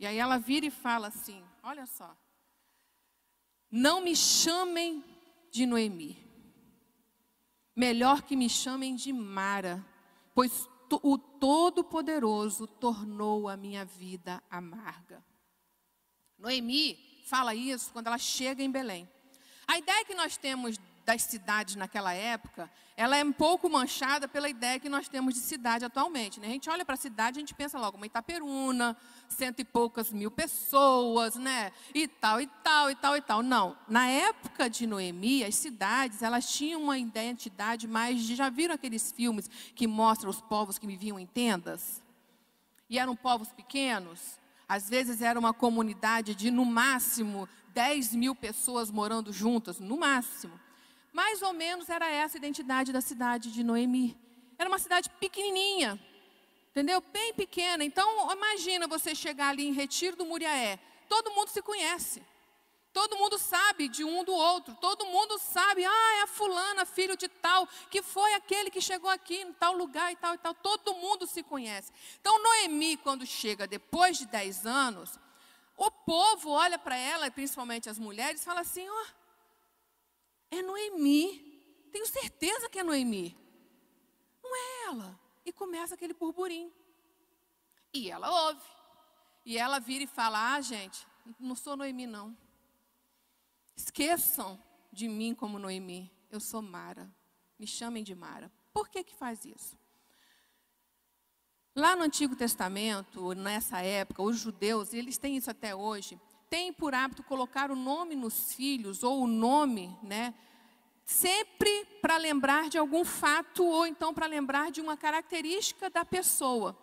[0.00, 2.16] E aí ela vira e fala assim: Olha só,
[3.70, 5.04] não me chamem
[5.50, 6.18] de Noemi,
[7.76, 9.84] melhor que me chamem de Mara,
[10.34, 10.66] pois
[11.02, 15.22] o Todo-Poderoso tornou a minha vida amarga.
[16.38, 19.08] Noemi fala isso quando ela chega em Belém.
[19.66, 24.48] A ideia que nós temos das cidades naquela época, ela é um pouco manchada pela
[24.48, 26.38] ideia que nós temos de cidade atualmente.
[26.38, 26.46] Né?
[26.46, 28.96] A gente olha para a cidade, a gente pensa logo uma Itaperuna,
[29.28, 31.72] cento e poucas mil pessoas, né?
[31.94, 33.42] E tal, e tal, e tal, e tal.
[33.42, 33.76] Não.
[33.88, 38.36] Na época de Noemi, as cidades, elas tinham uma identidade mais de...
[38.36, 42.00] Já viram aqueles filmes que mostram os povos que viviam em tendas?
[42.88, 44.40] E eram povos pequenos?
[44.72, 50.58] Às vezes era uma comunidade de, no máximo, 10 mil pessoas morando juntas, no máximo.
[51.12, 54.16] Mais ou menos era essa a identidade da cidade de Noemi.
[54.58, 56.00] Era uma cidade pequenininha,
[56.70, 57.02] entendeu?
[57.12, 57.84] Bem pequena.
[57.84, 60.78] Então, imagina você chegar ali em Retiro do Muriaé.
[61.06, 62.22] Todo mundo se conhece.
[62.92, 64.76] Todo mundo sabe de um do outro.
[64.80, 69.10] Todo mundo sabe, ah, é a fulana, filho de tal, que foi aquele que chegou
[69.10, 70.54] aqui em tal lugar e tal e tal.
[70.54, 71.90] Todo mundo se conhece.
[72.20, 75.18] Então, Noemi, quando chega depois de 10 anos,
[75.76, 79.22] o povo olha para ela, principalmente as mulheres, e fala assim: ó, oh,
[80.56, 81.50] é Noemi.
[81.90, 83.36] Tenho certeza que é Noemi.
[84.42, 85.18] Não é ela.
[85.46, 86.72] E começa aquele burburinho.
[87.92, 88.62] E ela ouve.
[89.46, 91.06] E ela vira e fala: Ah, gente,
[91.40, 92.36] não sou Noemi, não.
[93.84, 96.08] Esqueçam de mim como Noemi.
[96.30, 97.12] Eu sou Mara.
[97.58, 98.50] Me chamem de Mara.
[98.72, 99.76] Por que que faz isso?
[101.74, 106.94] Lá no Antigo Testamento, nessa época, os judeus, eles têm isso até hoje, tem por
[106.94, 110.32] hábito colocar o nome nos filhos, ou o nome, né?
[111.04, 116.78] Sempre para lembrar de algum fato, ou então para lembrar de uma característica da pessoa.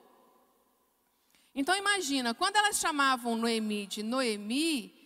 [1.55, 4.98] Então imagina, quando elas chamavam Noemi de Noemi,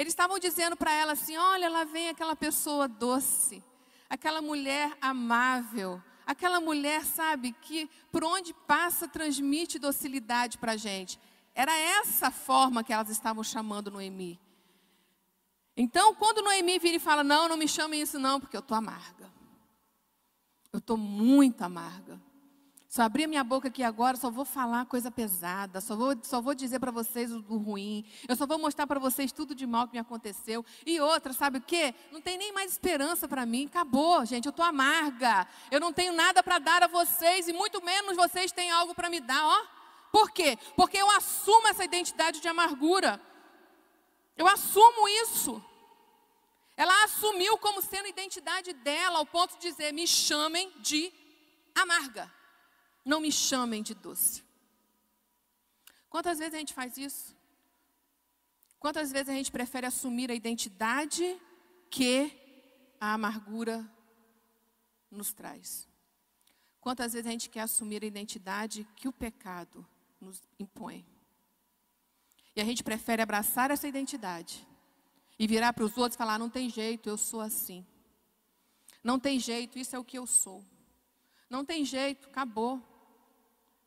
[0.00, 3.62] eles estavam dizendo para ela assim: olha, lá vem aquela pessoa doce,
[4.08, 11.20] aquela mulher amável, aquela mulher, sabe, que por onde passa transmite docilidade para a gente.
[11.54, 14.40] Era essa forma que elas estavam chamando Noemi.
[15.76, 18.78] Então, quando Noemi vira e fala: Não, não me chame isso, não, porque eu estou
[18.78, 19.30] amarga.
[20.72, 22.18] Eu estou muito amarga.
[22.90, 26.12] Se eu abrir a minha boca aqui agora, só vou falar coisa pesada, só vou,
[26.24, 29.54] só vou dizer para vocês o, o, ruim, eu só vou mostrar para vocês tudo
[29.54, 30.66] de mal que me aconteceu.
[30.84, 31.94] E outra, sabe o quê?
[32.10, 35.46] Não tem nem mais esperança para mim, acabou, gente, eu estou amarga.
[35.70, 39.08] Eu não tenho nada para dar a vocês e muito menos vocês têm algo para
[39.08, 39.66] me dar, ó.
[40.10, 40.58] Por quê?
[40.74, 43.20] Porque eu assumo essa identidade de amargura.
[44.36, 45.64] Eu assumo isso.
[46.76, 51.12] Ela assumiu como sendo identidade dela, ao ponto de dizer: me chamem de
[51.72, 52.28] amarga,
[53.04, 54.42] não me chamem de doce.
[56.08, 57.36] Quantas vezes a gente faz isso?
[58.78, 61.40] Quantas vezes a gente prefere assumir a identidade
[61.90, 62.32] que
[63.00, 63.88] a amargura
[65.10, 65.88] nos traz?
[66.80, 69.86] Quantas vezes a gente quer assumir a identidade que o pecado
[70.20, 71.06] nos impõe?
[72.56, 74.66] E a gente prefere abraçar essa identidade
[75.38, 77.86] e virar para os outros e falar: não tem jeito, eu sou assim.
[79.04, 80.64] Não tem jeito, isso é o que eu sou.
[81.48, 82.89] Não tem jeito, acabou.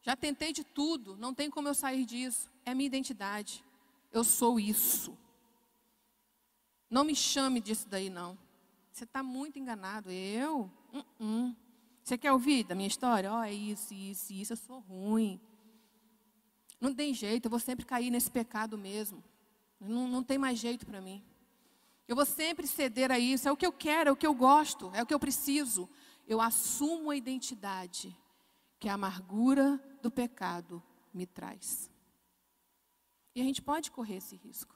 [0.04, 2.52] Já tentei de tudo, não tem como eu sair disso.
[2.66, 3.64] É minha identidade.
[4.12, 5.18] Eu sou isso.
[6.90, 8.38] Não me chame disso daí, não.
[8.92, 10.12] Você está muito enganado.
[10.12, 10.70] Eu?
[10.92, 11.56] Uh -uh.
[12.04, 13.32] Você quer ouvir da minha história?
[13.32, 14.54] Ó, oh, é isso, isso, isso.
[14.54, 15.40] Eu sou ruim.
[16.82, 19.24] Não tem jeito, eu vou sempre cair nesse pecado mesmo.
[19.80, 21.24] Não, não tem mais jeito para mim.
[22.10, 23.48] Eu vou sempre ceder a isso.
[23.48, 25.90] É o que eu quero, é o que eu gosto, é o que eu preciso.
[26.28, 28.14] Eu assumo a identidade
[28.84, 31.90] que a amargura do pecado me traz.
[33.34, 34.76] E a gente pode correr esse risco.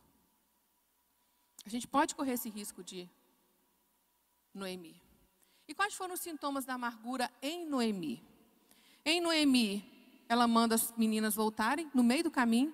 [1.65, 3.09] A gente pode correr esse risco de
[4.53, 4.95] Noemi.
[5.67, 8.23] E quais foram os sintomas da amargura em Noemi?
[9.03, 9.83] Em Noemi,
[10.29, 12.73] ela manda as meninas voltarem, no meio do caminho,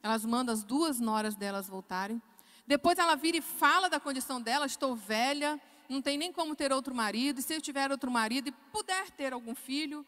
[0.00, 2.22] elas mandam as duas noras delas voltarem.
[2.64, 6.72] Depois ela vira e fala da condição dela: estou velha, não tem nem como ter
[6.72, 10.06] outro marido, e se eu tiver outro marido e puder ter algum filho.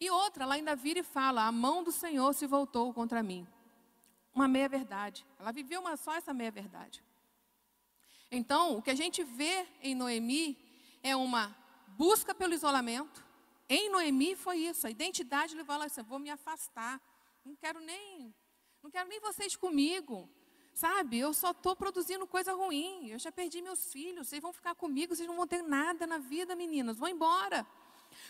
[0.00, 3.46] E outra, ela ainda vira e fala: a mão do Senhor se voltou contra mim.
[4.34, 5.26] Uma meia-verdade.
[5.38, 7.04] Ela viveu uma, só essa meia-verdade.
[8.30, 10.56] Então, o que a gente vê em Noemi
[11.02, 11.54] é uma
[11.88, 13.24] busca pelo isolamento.
[13.68, 17.00] Em Noemi foi isso, a identidade levou ela assim, vou me afastar.
[17.44, 18.34] Não quero nem,
[18.82, 20.28] não quero nem vocês comigo.
[20.72, 23.08] Sabe, eu só estou produzindo coisa ruim.
[23.08, 24.28] Eu já perdi meus filhos.
[24.28, 26.96] Vocês vão ficar comigo, vocês não vão ter nada na vida, meninas.
[26.96, 27.66] Vão embora.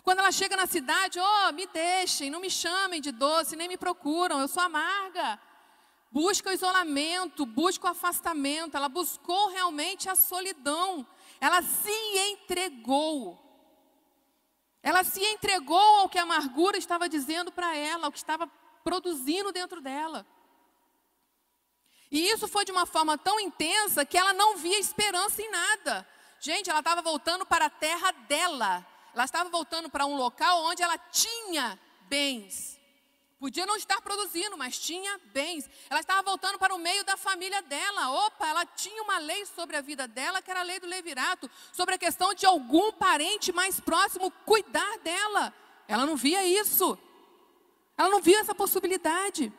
[0.02, 3.76] Quando ela chega na cidade, oh, me deixem, não me chamem de doce, nem me
[3.76, 5.38] procuram, eu sou amarga.
[6.10, 8.76] Busca o isolamento, busca o afastamento.
[8.76, 11.06] Ela buscou realmente a solidão.
[11.40, 11.92] Ela se
[12.32, 13.38] entregou.
[14.82, 18.46] Ela se entregou ao que a amargura estava dizendo para ela, ao que estava
[18.82, 20.26] produzindo dentro dela.
[22.10, 26.06] E isso foi de uma forma tão intensa que ela não via esperança em nada.
[26.40, 28.84] Gente, ela estava voltando para a terra dela.
[29.14, 32.80] Ela estava voltando para um local onde ela tinha bens.
[33.40, 35.68] Podia não estar produzindo, mas tinha bens.
[35.88, 38.26] Ela estava voltando para o meio da família dela.
[38.26, 41.50] Opa, ela tinha uma lei sobre a vida dela, que era a lei do levirato,
[41.72, 45.54] sobre a questão de algum parente mais próximo cuidar dela.
[45.88, 46.98] Ela não via isso.
[47.96, 49.50] Ela não via essa possibilidade.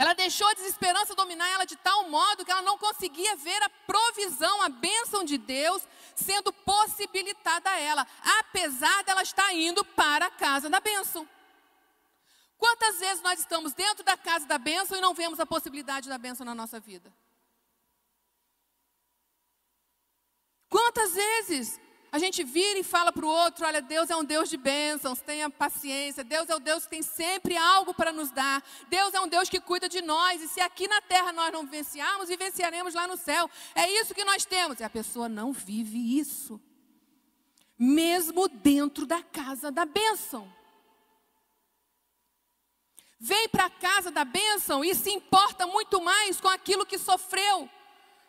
[0.00, 3.68] Ela deixou a desesperança dominar ela de tal modo que ela não conseguia ver a
[3.68, 5.86] provisão, a bênção de Deus
[6.16, 8.06] sendo possibilitada a ela,
[8.38, 11.28] apesar dela estar indo para a casa da bênção.
[12.56, 16.16] Quantas vezes nós estamos dentro da casa da bênção e não vemos a possibilidade da
[16.16, 17.12] bênção na nossa vida?
[20.70, 21.78] Quantas vezes
[22.12, 25.20] a gente vira e fala para o outro: olha, Deus é um Deus de bênçãos,
[25.20, 26.24] tenha paciência.
[26.24, 28.62] Deus é o Deus que tem sempre algo para nos dar.
[28.88, 30.42] Deus é um Deus que cuida de nós.
[30.42, 33.48] E se aqui na terra nós não vivenciarmos, vivenciaremos lá no céu.
[33.74, 34.80] É isso que nós temos.
[34.80, 36.60] E a pessoa não vive isso,
[37.78, 40.52] mesmo dentro da casa da bênção.
[43.20, 47.68] Vem para a casa da bênção e se importa muito mais com aquilo que sofreu,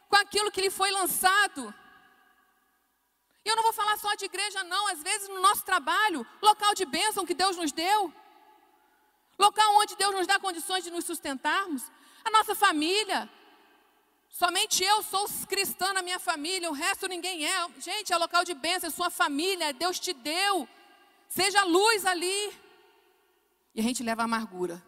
[0.09, 1.73] com aquilo que lhe foi lançado.
[3.43, 4.87] E eu não vou falar só de igreja, não.
[4.87, 8.13] Às vezes no nosso trabalho, local de bênção que Deus nos deu,
[9.37, 11.91] local onde Deus nos dá condições de nos sustentarmos,
[12.23, 13.29] a nossa família.
[14.29, 17.69] Somente eu sou cristã na minha família, o resto ninguém é.
[17.79, 20.67] Gente, é local de bênção, é sua família, Deus te deu.
[21.27, 22.53] Seja luz ali.
[23.73, 24.81] E a gente leva amargura.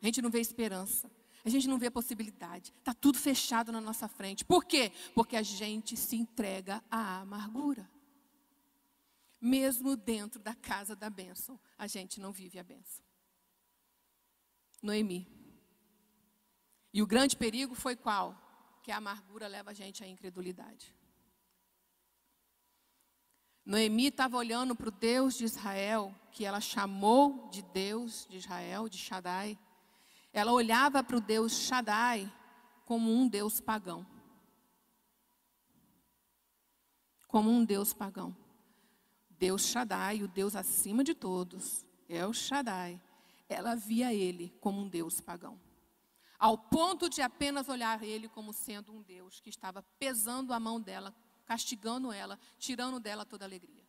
[0.00, 1.10] A gente não vê esperança.
[1.44, 2.72] A gente não vê possibilidade.
[2.78, 4.44] Está tudo fechado na nossa frente.
[4.44, 4.92] Por quê?
[5.14, 7.88] Porque a gente se entrega à amargura.
[9.44, 13.04] Mesmo dentro da casa da bênção, a gente não vive a bênção.
[14.80, 15.26] Noemi.
[16.94, 18.36] E o grande perigo foi qual?
[18.84, 20.94] Que a amargura leva a gente à incredulidade.
[23.64, 28.88] Noemi estava olhando para o Deus de Israel, que ela chamou de Deus de Israel,
[28.88, 29.58] de Shaddai.
[30.32, 32.32] Ela olhava para o Deus Shaddai
[32.84, 34.06] como um Deus pagão.
[37.26, 38.36] Como um Deus pagão.
[39.42, 43.02] Deus Shaddai, o Deus acima de todos, é o Shaddai.
[43.48, 45.60] Ela via ele como um Deus pagão.
[46.38, 50.80] Ao ponto de apenas olhar ele como sendo um Deus que estava pesando a mão
[50.80, 51.12] dela,
[51.44, 53.84] castigando ela, tirando dela toda a alegria.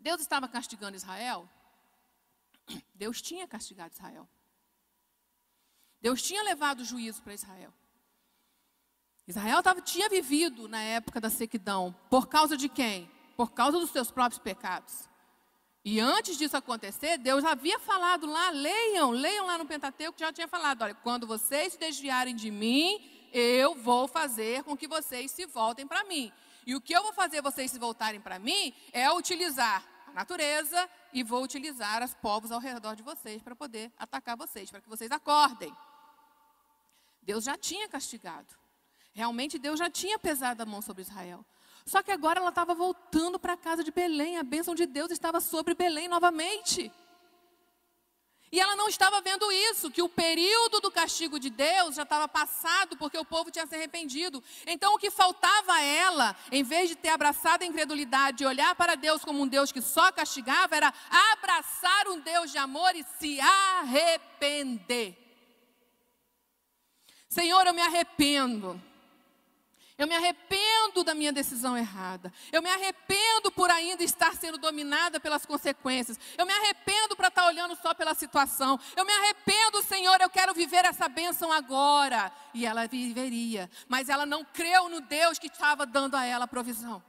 [0.00, 1.46] Deus estava castigando Israel?
[2.94, 4.26] Deus tinha castigado Israel.
[6.00, 7.74] Deus tinha levado juízo para Israel.
[9.26, 11.94] Israel tava, tinha vivido na época da sequidão.
[12.08, 13.10] Por causa de quem?
[13.36, 15.08] Por causa dos seus próprios pecados.
[15.84, 20.48] E antes disso acontecer, Deus havia falado lá, leiam, leiam lá no Pentateuco, já tinha
[20.48, 25.46] falado: olha, quando vocês se desviarem de mim, eu vou fazer com que vocês se
[25.46, 26.32] voltem para mim.
[26.66, 30.90] E o que eu vou fazer vocês se voltarem para mim é utilizar a natureza
[31.12, 34.88] e vou utilizar os povos ao redor de vocês para poder atacar vocês, para que
[34.88, 35.72] vocês acordem.
[37.22, 38.65] Deus já tinha castigado.
[39.16, 41.42] Realmente Deus já tinha pesado a mão sobre Israel.
[41.86, 44.36] Só que agora ela estava voltando para a casa de Belém.
[44.36, 46.92] A bênção de Deus estava sobre Belém novamente.
[48.52, 52.28] E ela não estava vendo isso, que o período do castigo de Deus já estava
[52.28, 54.44] passado, porque o povo tinha se arrependido.
[54.66, 58.74] Então o que faltava a ela, em vez de ter abraçado a incredulidade e olhar
[58.74, 60.92] para Deus como um Deus que só castigava, era
[61.32, 65.16] abraçar um Deus de amor e se arrepender.
[67.30, 68.78] Senhor, eu me arrependo.
[69.98, 72.30] Eu me arrependo da minha decisão errada.
[72.52, 76.18] Eu me arrependo por ainda estar sendo dominada pelas consequências.
[76.36, 78.78] Eu me arrependo para estar olhando só pela situação.
[78.94, 82.30] Eu me arrependo, Senhor, eu quero viver essa bênção agora.
[82.52, 83.70] E ela viveria.
[83.88, 87.02] Mas ela não creu no Deus que estava dando a ela a provisão.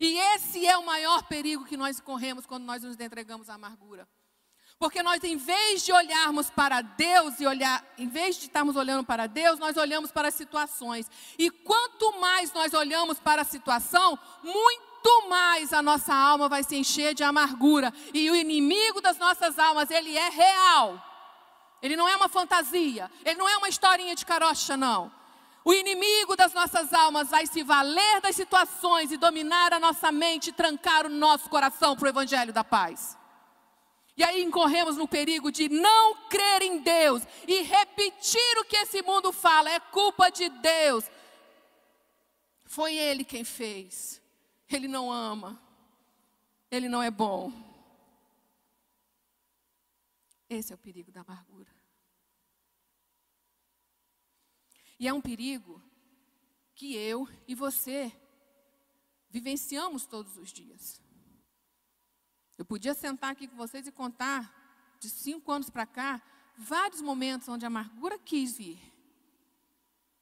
[0.00, 4.08] E esse é o maior perigo que nós corremos quando nós nos entregamos à amargura.
[4.82, 9.04] Porque nós, em vez de olharmos para Deus e olhar, em vez de estarmos olhando
[9.04, 11.08] para Deus, nós olhamos para as situações.
[11.38, 16.74] E quanto mais nós olhamos para a situação, muito mais a nossa alma vai se
[16.74, 17.94] encher de amargura.
[18.12, 21.00] E o inimigo das nossas almas, ele é real.
[21.80, 25.12] Ele não é uma fantasia, ele não é uma historinha de carocha, não.
[25.64, 30.50] O inimigo das nossas almas vai se valer das situações e dominar a nossa mente,
[30.50, 33.21] trancar o nosso coração para o evangelho da paz.
[34.16, 39.02] E aí incorremos no perigo de não crer em Deus e repetir o que esse
[39.02, 41.04] mundo fala, é culpa de Deus.
[42.64, 44.20] Foi Ele quem fez.
[44.70, 45.60] Ele não ama.
[46.70, 47.52] Ele não é bom.
[50.48, 51.70] Esse é o perigo da amargura.
[54.98, 55.82] E é um perigo
[56.74, 58.12] que eu e você
[59.28, 61.01] vivenciamos todos os dias.
[62.62, 64.48] Eu podia sentar aqui com vocês e contar,
[65.00, 66.22] de cinco anos para cá,
[66.56, 68.78] vários momentos onde a amargura quis vir.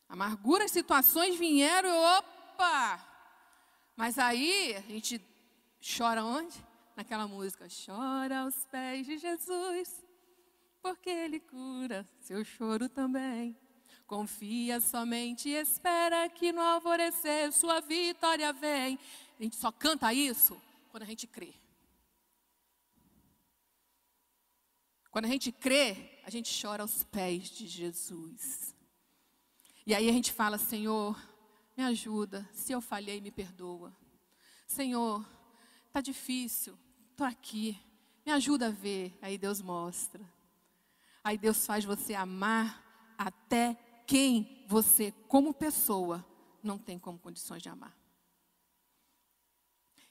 [0.09, 2.99] Amargura, situações vieram opa!
[3.95, 5.23] Mas aí a gente
[5.99, 6.65] chora onde?
[6.97, 10.03] Naquela música, chora aos pés de Jesus,
[10.81, 13.55] porque Ele cura seu choro também.
[14.07, 18.99] Confia somente e espera que no alvorecer sua vitória vem.
[19.39, 20.59] A gente só canta isso
[20.91, 21.53] quando a gente crê.
[25.11, 28.75] Quando a gente crê, a gente chora aos pés de Jesus.
[29.85, 31.21] E aí a gente fala: Senhor,
[31.77, 32.49] me ajuda.
[32.53, 33.97] Se eu falhei, me perdoa.
[34.67, 35.27] Senhor,
[35.87, 36.79] está difícil,
[37.11, 37.77] estou aqui.
[38.25, 39.19] Me ajuda a ver.
[39.21, 40.25] Aí Deus mostra.
[41.25, 43.75] Aí Deus faz você amar até
[44.07, 46.25] quem você, como pessoa,
[46.63, 47.97] não tem como condições de amar.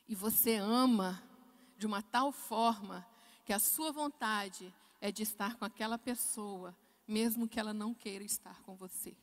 [0.08, 1.24] E você ama
[1.78, 3.08] de uma tal forma
[3.46, 6.76] que a sua vontade é de estar com aquela pessoa,
[7.08, 9.16] mesmo que ela não queira estar com você.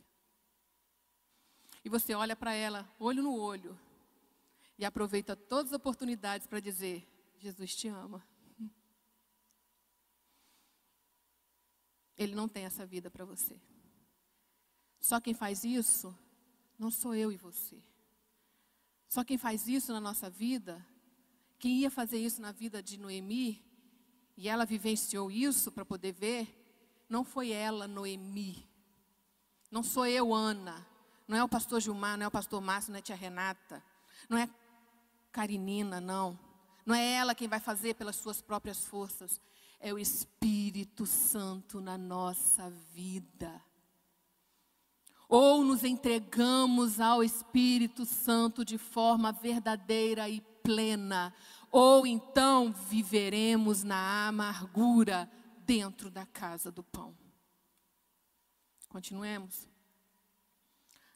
[1.85, 3.79] E você olha para ela, olho no olho,
[4.79, 7.07] e aproveita todas as oportunidades para dizer:
[7.39, 8.27] Jesus te ama.
[12.16, 13.61] Ele não tem essa vida para você.
[15.01, 16.16] Só quem faz isso
[16.79, 17.83] não sou eu e você.
[19.09, 20.85] Só quem faz isso na nossa vida,
[21.59, 23.64] quem ia fazer isso na vida de Noemi,
[24.37, 28.68] e ela vivenciou isso para poder ver, não foi ela, Noemi.
[29.70, 30.87] Não sou eu, Ana.
[31.26, 33.82] Não é o pastor Gilmar, não é o pastor Márcio, não é a tia Renata.
[34.28, 34.49] Não é
[35.32, 36.39] Carinina, não.
[36.84, 39.41] Não é ela quem vai fazer pelas suas próprias forças.
[39.80, 43.62] É o Espírito Santo na nossa vida.
[45.28, 51.34] ou nos entregamos ao Espírito Santo de forma verdadeira e plena,
[51.71, 55.31] ou então viveremos na amargura
[55.64, 57.17] dentro da casa do pão.
[58.89, 59.69] Continuemos.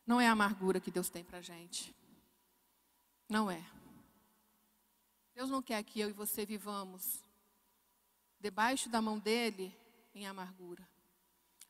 [0.06, 1.94] Não é a amargura que Deus tem para gente.
[3.28, 3.64] Não é.
[5.34, 7.24] Deus não quer que eu e você vivamos
[8.40, 9.74] debaixo da mão dele
[10.14, 10.86] em amargura.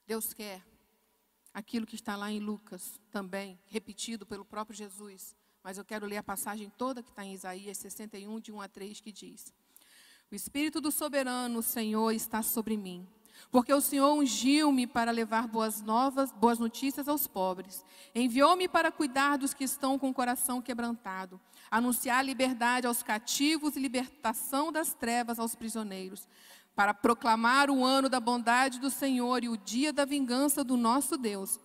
[0.07, 0.65] Deus quer
[1.53, 5.37] aquilo que está lá em Lucas também, repetido pelo próprio Jesus.
[5.63, 8.69] Mas eu quero ler a passagem toda que está em Isaías 61, de 1 a
[8.69, 9.53] 3, que diz:
[10.31, 13.07] O Espírito do soberano, Senhor, está sobre mim
[13.51, 17.85] porque o Senhor ungiu-me para levar boas novas, boas notícias aos pobres.
[18.15, 21.41] Enviou-me para cuidar dos que estão com o coração quebrantado,
[21.71, 26.29] anunciar liberdade aos cativos e libertação das trevas aos prisioneiros,
[26.75, 31.17] para proclamar o ano da bondade do Senhor e o dia da vingança do nosso
[31.17, 31.59] Deus,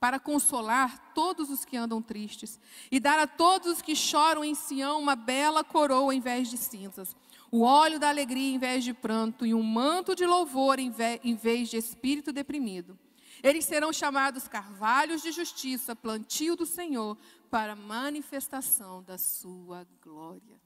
[0.00, 2.58] para consolar todos os que andam tristes
[2.90, 6.56] e dar a todos os que choram em Sião uma bela coroa em vez de
[6.56, 7.14] cinzas
[7.50, 10.90] o óleo da alegria em vez de pranto e um manto de louvor em
[11.34, 12.98] vez de espírito deprimido.
[13.42, 17.16] Eles serão chamados carvalhos de justiça, plantio do Senhor,
[17.50, 20.60] para manifestação da sua glória.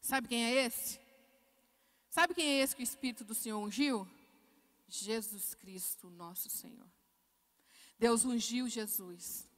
[0.00, 1.00] Sabe quem é esse?
[2.10, 4.06] Sabe quem é esse que o Espírito do Senhor ungiu?
[4.88, 6.86] Jesus Cristo, nosso Senhor.
[8.02, 9.48] Deus ungiu Jesus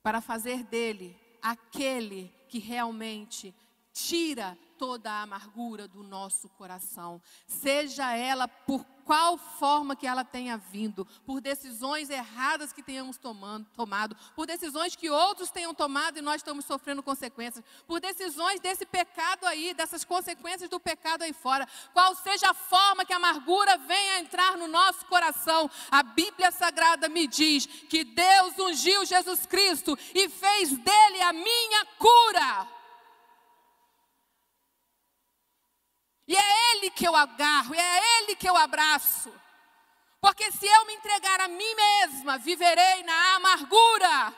[0.00, 3.52] para fazer dele aquele que realmente
[3.92, 10.56] tira toda a amargura do nosso coração, seja ela por qual forma que ela tenha
[10.56, 16.22] vindo, por decisões erradas que tenhamos tomando, tomado, por decisões que outros tenham tomado e
[16.22, 21.68] nós estamos sofrendo consequências, por decisões desse pecado aí, dessas consequências do pecado aí fora,
[21.92, 27.08] qual seja a forma que a amargura venha entrar no nosso coração, a Bíblia Sagrada
[27.08, 32.83] me diz que Deus ungiu Jesus Cristo e fez dele a minha cura.
[36.26, 39.32] E é Ele que eu agarro, é Ele que eu abraço.
[40.20, 44.32] Porque se eu me entregar a mim mesma, viverei na amargura.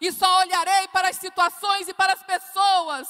[0.00, 3.08] E só olharei para as situações e para as pessoas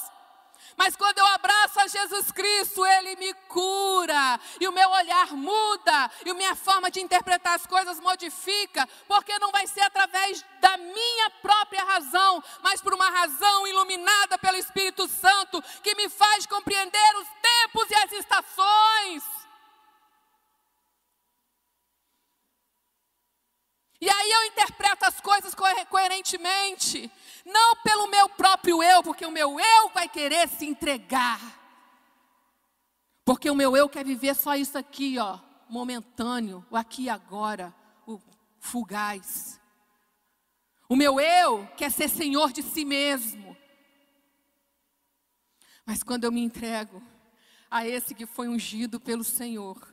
[0.77, 4.39] mas quando eu abraço a Jesus Cristo, Ele me cura.
[4.59, 6.11] E o meu olhar muda.
[6.25, 8.87] E a minha forma de interpretar as coisas modifica.
[9.07, 14.57] Porque não vai ser através da minha própria razão, mas por uma razão iluminada pelo
[14.57, 19.40] Espírito Santo, que me faz compreender os tempos e as estações.
[24.01, 25.53] E aí eu interpreto as coisas
[25.87, 27.11] coerentemente,
[27.45, 31.39] não pelo meu próprio eu, porque o meu eu vai querer se entregar.
[33.23, 35.37] Porque o meu eu quer viver só isso aqui, ó,
[35.69, 37.71] momentâneo, o aqui e agora,
[38.07, 38.19] o
[38.59, 39.61] fugaz.
[40.89, 43.55] O meu eu quer ser senhor de si mesmo.
[45.85, 47.03] Mas quando eu me entrego
[47.69, 49.90] a esse que foi ungido pelo Senhor,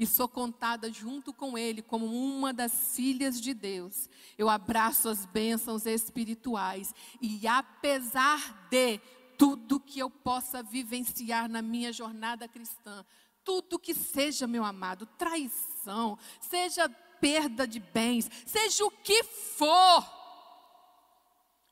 [0.00, 4.08] e sou contada junto com Ele como uma das filhas de Deus.
[4.38, 8.98] Eu abraço as bênçãos espirituais e, apesar de
[9.36, 13.04] tudo que eu possa vivenciar na minha jornada cristã,
[13.44, 16.88] tudo que seja, meu amado, traição, seja
[17.20, 20.02] perda de bens, seja o que for,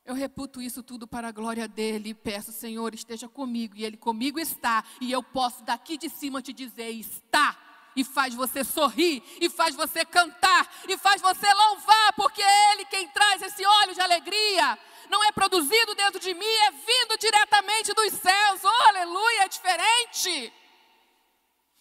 [0.05, 3.97] eu reputo isso tudo para a glória dele e peço, Senhor, esteja comigo, e Ele
[3.97, 9.23] comigo está, e eu posso daqui de cima te dizer: está e faz você sorrir,
[9.41, 13.93] e faz você cantar, e faz você louvar, porque é Ele quem traz esse óleo
[13.93, 14.79] de alegria.
[15.09, 18.61] Não é produzido dentro de mim, é vindo diretamente dos céus.
[18.63, 20.53] Oh, aleluia, é diferente.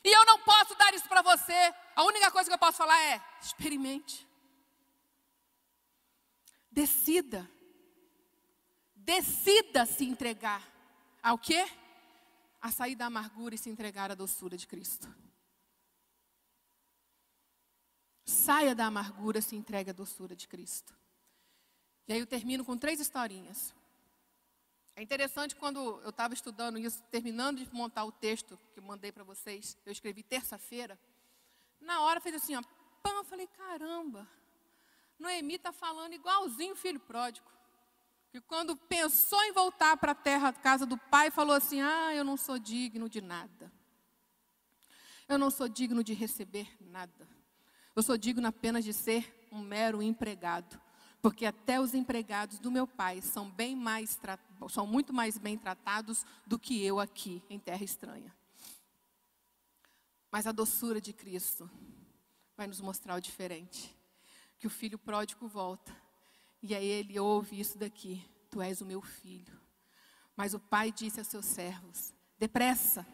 [0.03, 1.75] E eu não posso dar isso para você.
[1.95, 4.27] A única coisa que eu posso falar é: experimente.
[6.71, 7.49] Decida.
[8.95, 10.63] Decida se entregar
[11.23, 11.69] ao quê?
[12.61, 15.09] A sair da amargura e se entregar à doçura de Cristo.
[18.29, 20.95] Saia da amargura, se entregue à doçura de Cristo.
[22.07, 23.75] E aí eu termino com três historinhas.
[24.95, 29.11] É interessante quando eu estava estudando isso, terminando de montar o texto que eu mandei
[29.11, 30.99] para vocês, eu escrevi terça-feira.
[31.81, 32.63] Na hora fez assim, ó,
[33.07, 34.29] eu falei, caramba,
[35.19, 37.51] Noemi está falando igualzinho o filho pródigo.
[38.31, 42.23] Que quando pensou em voltar para a terra, casa do pai, falou assim: Ah, eu
[42.23, 43.73] não sou digno de nada.
[45.27, 47.38] Eu não sou digno de receber nada.
[47.99, 50.81] Eu sou digno apenas de ser um mero empregado,
[51.21, 54.17] porque até os empregados do meu pai são bem mais
[54.71, 58.33] são muito mais bem tratados do que eu aqui em terra estranha.
[60.31, 61.69] Mas a doçura de Cristo
[62.57, 63.93] vai nos mostrar o diferente.
[64.61, 65.93] que o filho pródigo volta.
[66.63, 69.61] E aí ele ouve isso daqui: Tu és o meu filho.
[70.37, 73.05] Mas o pai disse aos seus servos: Depressa,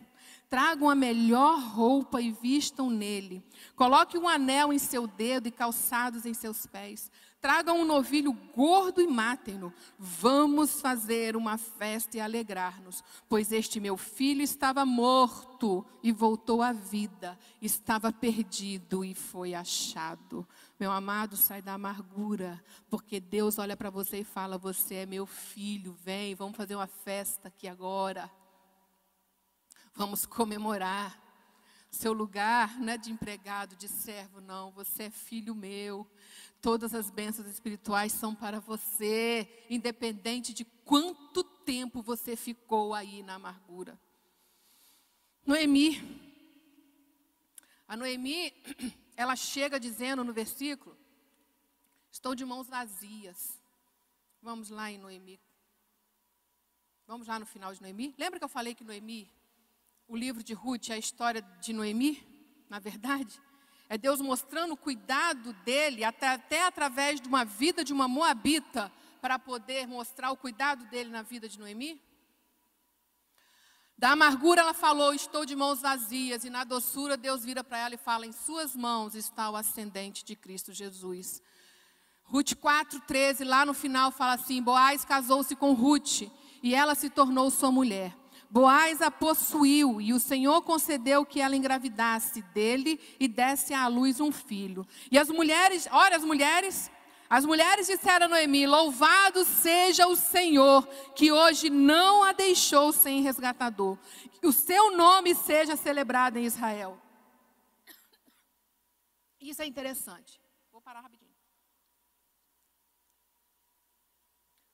[0.49, 3.45] Tragam a melhor roupa e vistam nele.
[3.75, 7.11] Coloque um anel em seu dedo e calçados em seus pés.
[7.45, 9.71] Tragam um novilho gordo e matem-no.
[9.99, 16.73] Vamos fazer uma festa e alegrar-nos, pois este meu filho estava morto e voltou à
[16.73, 20.49] vida, estava perdido e foi achado.
[20.81, 25.27] Meu amado, sai da amargura, porque Deus olha para você e fala: Você é meu
[25.27, 28.31] filho, vem, vamos fazer uma festa aqui agora.
[29.97, 31.23] Vamos comemorar.
[31.89, 34.73] Seu lugar não é de empregado, de servo, não.
[34.73, 36.05] Você é filho meu.
[36.61, 43.35] Todas as bênçãos espirituais são para você, independente de quanto tempo você ficou aí na
[43.35, 43.97] amargura.
[45.47, 46.03] Noemi.
[47.87, 48.53] A Noemi,
[49.17, 50.97] ela chega dizendo no versículo:
[52.11, 53.61] Estou de mãos vazias.
[54.43, 55.39] Vamos lá em Noemi.
[57.07, 58.13] Vamos lá no final de Noemi.
[58.19, 59.31] Lembra que eu falei que Noemi
[60.09, 62.23] o livro de Ruth é a história de Noemi,
[62.69, 63.41] na verdade.
[63.89, 68.93] É Deus mostrando o cuidado dele, até, até através de uma vida de uma moabita,
[69.21, 72.01] para poder mostrar o cuidado dele na vida de Noemi.
[73.97, 76.45] Da amargura ela falou: Estou de mãos vazias.
[76.45, 80.25] E na doçura Deus vira para ela e fala: Em suas mãos está o ascendente
[80.25, 81.41] de Cristo Jesus.
[82.25, 86.23] Ruth 4,13, lá no final, fala assim: Boaz casou-se com Ruth
[86.63, 88.15] e ela se tornou sua mulher.
[88.55, 94.21] Boaz a possuiu e o Senhor concedeu que ela engravidasse dele e desse à luz
[94.21, 94.87] um filho.
[95.11, 96.89] E as mulheres, olha as mulheres,
[97.29, 100.87] as mulheres disseram a Noemi: Louvado seja o Senhor,
[101.17, 103.99] que hoje não a deixou sem resgatador.
[104.41, 106.97] Que o seu nome seja celebrado em Israel.
[109.41, 110.41] Isso é interessante.
[110.71, 111.35] Vou parar rapidinho.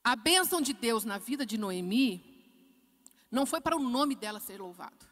[0.03, 2.30] A bênção de Deus na vida de Noemi
[3.31, 5.09] não foi para o nome dela ser louvado.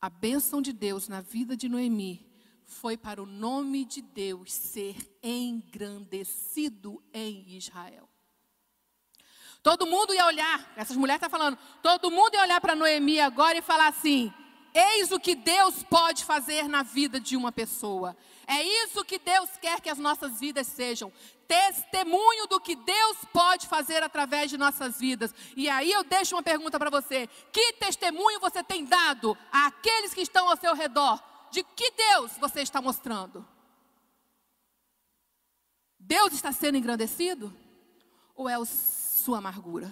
[0.00, 2.26] A bênção de Deus na vida de Noemi
[2.64, 8.08] foi para o nome de Deus ser engrandecido em Israel.
[9.62, 13.58] Todo mundo ia olhar, essas mulheres estão falando, todo mundo ia olhar para Noemi agora
[13.58, 14.32] e falar assim:
[14.78, 18.16] eis o que Deus pode fazer na vida de uma pessoa.
[18.46, 21.12] É isso que Deus quer que as nossas vidas sejam.
[21.46, 25.34] Testemunho do que Deus pode fazer através de nossas vidas.
[25.56, 30.20] E aí eu deixo uma pergunta para você: que testemunho você tem dado àqueles que
[30.20, 31.22] estão ao seu redor?
[31.50, 33.46] De que Deus você está mostrando?
[35.98, 37.54] Deus está sendo engrandecido?
[38.34, 39.88] Ou é a sua amargura?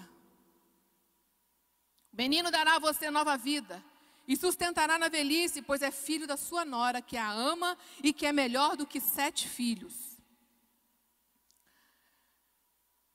[2.12, 3.82] O menino dará a você nova vida
[4.26, 8.26] e sustentará na velhice, pois é filho da sua nora, que a ama e que
[8.26, 9.94] é melhor do que sete filhos.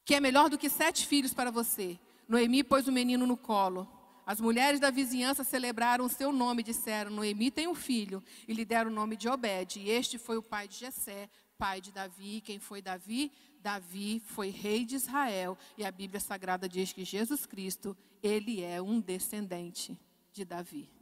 [0.05, 1.99] Que é melhor do que sete filhos para você.
[2.27, 3.87] Noemi pôs o menino no colo.
[4.25, 8.53] As mulheres da vizinhança celebraram o seu nome e disseram: Noemi tem um filho, e
[8.53, 9.79] lhe deram o nome de Obed.
[9.79, 12.39] E este foi o pai de Jessé, pai de Davi.
[12.41, 13.31] Quem foi Davi?
[13.59, 15.57] Davi foi rei de Israel.
[15.77, 19.99] E a Bíblia Sagrada diz que Jesus Cristo, ele é um descendente
[20.31, 21.00] de Davi.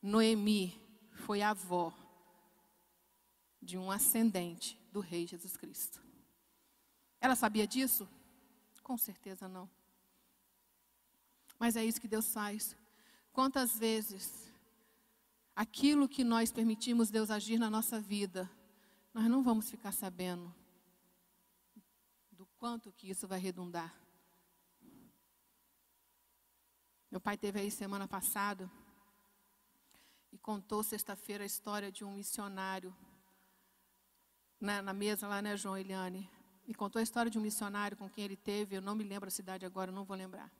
[0.00, 0.80] Noemi
[1.12, 1.92] foi avó
[3.60, 6.00] de um ascendente do rei Jesus Cristo.
[7.20, 8.08] Ela sabia disso?
[8.82, 9.68] Com certeza não.
[11.58, 12.76] Mas é isso que Deus faz.
[13.32, 14.50] Quantas vezes
[15.54, 18.48] aquilo que nós permitimos Deus agir na nossa vida,
[19.12, 20.54] nós não vamos ficar sabendo
[22.30, 23.92] do quanto que isso vai redundar.
[27.10, 28.70] Meu pai teve aí semana passada
[30.32, 32.94] e contou sexta-feira a história de um missionário
[34.60, 36.28] na, na, mesa lá, né, João Eliane?
[36.66, 39.28] E contou a história de um missionário com quem ele teve, eu não me lembro
[39.28, 40.50] a cidade agora, não vou lembrar.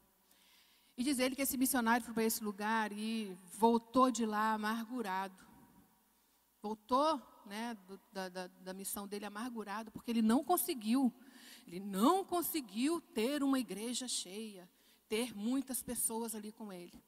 [0.97, 5.37] E diz ele que esse missionário foi para esse lugar e voltou de lá amargurado.
[6.61, 11.13] Voltou né, do, da, da, da missão dele amargurado, porque ele não conseguiu.
[11.67, 14.69] Ele não conseguiu ter uma igreja cheia,
[15.09, 17.03] ter muitas pessoas ali com ele.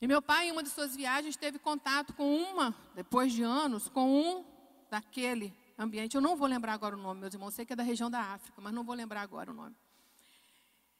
[0.00, 3.88] E meu pai, em uma de suas viagens, teve contato com uma, depois de anos,
[3.88, 4.44] com um
[4.90, 6.14] daquele ambiente.
[6.14, 8.20] Eu não vou lembrar agora o nome, meus irmãos, sei que é da região da
[8.20, 9.74] África, mas não vou lembrar agora o nome.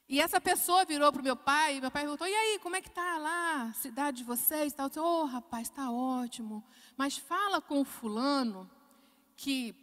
[0.09, 2.77] E essa pessoa virou para o meu pai, e meu pai perguntou, e aí, como
[2.77, 4.73] é que está lá, cidade de vocês?
[4.95, 6.65] Eu oh, rapaz, está ótimo.
[6.97, 8.71] Mas fala com o fulano
[9.37, 9.75] que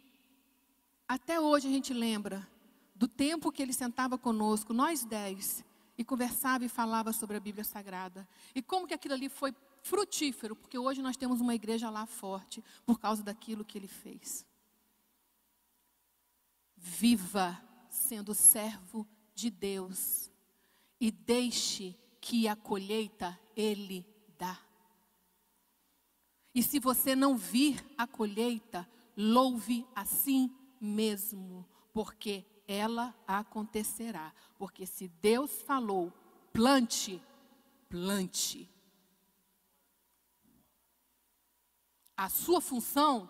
[1.06, 2.48] até hoje a gente lembra
[2.94, 5.62] do tempo que ele sentava conosco, nós dez,
[5.96, 8.28] e conversava e falava sobre a Bíblia Sagrada.
[8.54, 12.64] E como que aquilo ali foi frutífero, porque hoje nós temos uma igreja lá forte
[12.84, 14.46] por causa daquilo que ele fez.
[16.76, 20.30] Viva sendo servo de Deus
[21.00, 24.06] e deixe que a colheita ele
[24.38, 24.58] dá.
[26.54, 34.32] E se você não vir a colheita, louve assim mesmo, porque ela acontecerá.
[34.58, 36.12] Porque se Deus falou,
[36.52, 37.22] plante,
[37.88, 38.68] plante.
[42.16, 43.28] A sua função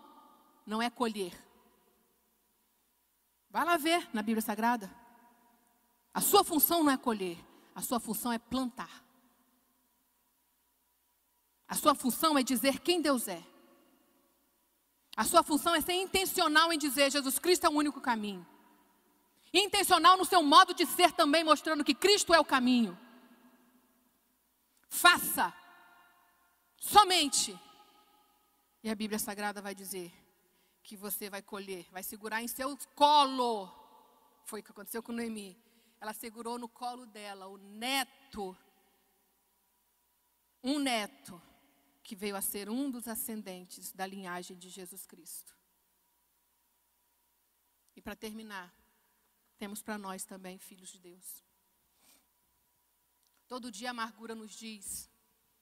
[0.66, 1.32] não é colher.
[3.50, 4.90] Vai lá ver na Bíblia Sagrada.
[6.12, 7.38] A sua função não é colher,
[7.74, 9.04] a sua função é plantar.
[11.66, 13.42] A sua função é dizer quem Deus é.
[15.16, 18.46] A sua função é ser intencional em dizer Jesus Cristo é o único caminho.
[19.54, 22.98] Intencional no seu modo de ser também, mostrando que Cristo é o caminho.
[24.88, 25.54] Faça.
[26.78, 27.58] Somente
[28.84, 30.12] e a Bíblia Sagrada vai dizer
[30.82, 33.72] que você vai colher, vai segurar em seu colo.
[34.44, 35.58] Foi o que aconteceu com Noemi.
[35.98, 38.54] Ela segurou no colo dela o neto,
[40.62, 41.40] um neto,
[42.02, 45.56] que veio a ser um dos ascendentes da linhagem de Jesus Cristo.
[47.96, 48.70] E para terminar,
[49.58, 51.44] temos para nós também, filhos de Deus.
[53.46, 55.10] Todo dia a amargura nos diz: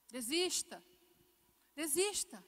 [0.09, 0.83] desista,
[1.75, 2.43] desista.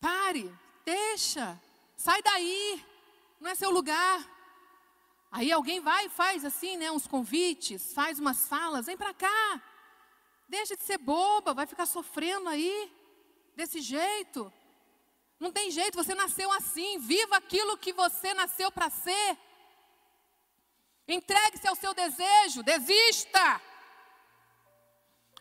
[0.00, 0.52] Pare,
[0.84, 1.60] deixa,
[1.96, 2.84] sai daí,
[3.40, 4.36] não é seu lugar.
[5.30, 9.62] Aí alguém vai e faz assim, né, uns convites, faz umas falas, vem para cá.
[10.48, 12.92] Deixa de ser boba, vai ficar sofrendo aí,
[13.54, 14.52] desse jeito.
[15.38, 19.38] Não tem jeito, você nasceu assim, viva aquilo que você nasceu para ser.
[21.06, 23.60] Entregue-se ao seu desejo, desista.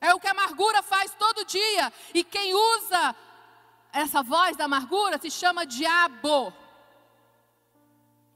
[0.02, 1.92] É o que a amargura faz todo dia.
[2.14, 3.16] E quem usa
[3.92, 6.54] essa voz da amargura se chama diabo.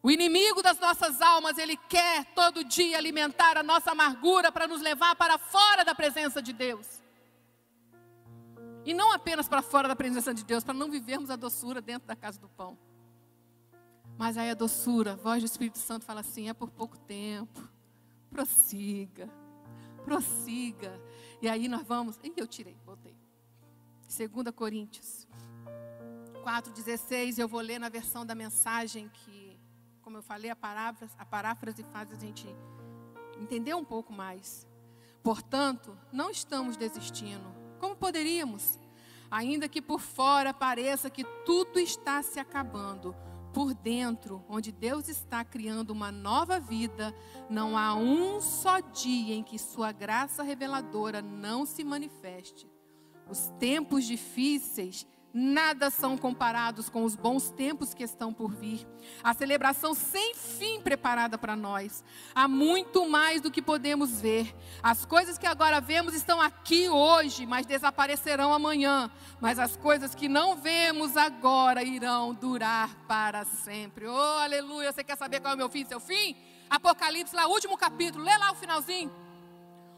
[0.02, 4.82] O inimigo das nossas almas, ele quer todo dia alimentar a nossa amargura para nos
[4.82, 6.88] levar para fora da presença de Deus.
[8.90, 12.08] E não apenas para fora da presença de Deus, para não vivermos a doçura dentro
[12.08, 12.76] da casa do pão.
[14.18, 17.70] Mas aí a doçura, a voz do Espírito Santo fala assim: é por pouco tempo,
[18.32, 19.30] prossiga,
[20.04, 21.00] prossiga.
[21.40, 22.18] E aí nós vamos.
[22.24, 23.16] Ih, eu tirei, voltei.
[24.08, 25.28] 2 Coríntios
[26.44, 29.56] 4,16, eu vou ler na versão da mensagem que,
[30.02, 32.48] como eu falei, a paráfrase, a paráfrase faz a gente
[33.40, 34.68] entender um pouco mais.
[35.22, 37.69] Portanto, não estamos desistindo.
[37.80, 38.78] Como poderíamos?
[39.32, 43.16] Ainda que por fora pareça que tudo está se acabando,
[43.54, 47.14] por dentro, onde Deus está criando uma nova vida,
[47.50, 52.70] não há um só dia em que Sua graça reveladora não se manifeste.
[53.28, 58.88] Os tempos difíceis nada são comparados com os bons tempos que estão por vir.
[59.24, 62.04] A celebração sem fim preparada para nós.
[62.34, 64.56] Há muito mais do que podemos ver.
[64.82, 69.12] As coisas que agora vemos estão aqui hoje, mas desaparecerão amanhã.
[69.40, 74.08] Mas as coisas que não vemos agora irão durar para sempre.
[74.08, 74.92] Oh, aleluia!
[74.92, 75.86] Você quer saber qual é o meu fim?
[75.86, 76.36] Seu fim?
[76.70, 78.24] Apocalipse, lá, último capítulo.
[78.24, 79.12] Lê lá o finalzinho.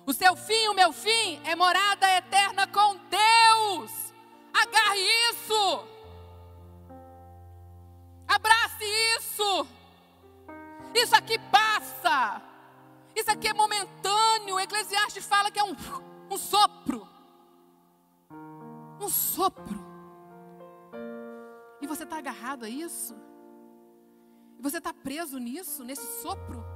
[0.06, 4.11] O seu fim, o meu fim, é morada eterna com Deus.
[4.54, 5.00] Agarre
[5.32, 5.88] isso.
[8.28, 8.86] Abrace
[9.18, 9.68] isso.
[10.94, 12.42] Isso aqui passa.
[13.16, 14.56] Isso aqui é momentâneo.
[14.56, 15.76] O Eclesiastes fala que é um,
[16.30, 17.08] um sopro.
[19.00, 19.80] Um sopro.
[21.82, 23.16] E você está agarrado a isso?
[24.60, 26.71] E você está preso nisso, nesse sopro?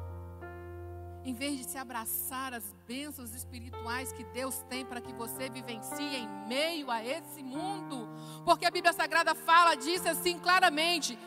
[1.26, 6.15] Em vez de se abraçar as bênçãos espirituais que Deus tem para que você vivencie
[6.15, 8.07] em meio a esse mundo.
[8.45, 11.17] Porque a Bíblia Sagrada fala disso assim claramente: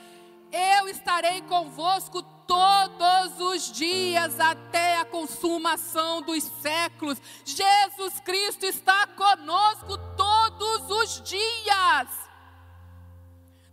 [0.52, 7.20] Eu estarei convosco todos os dias até a consumação dos séculos.
[7.44, 12.27] Jesus Cristo está conosco todos os dias.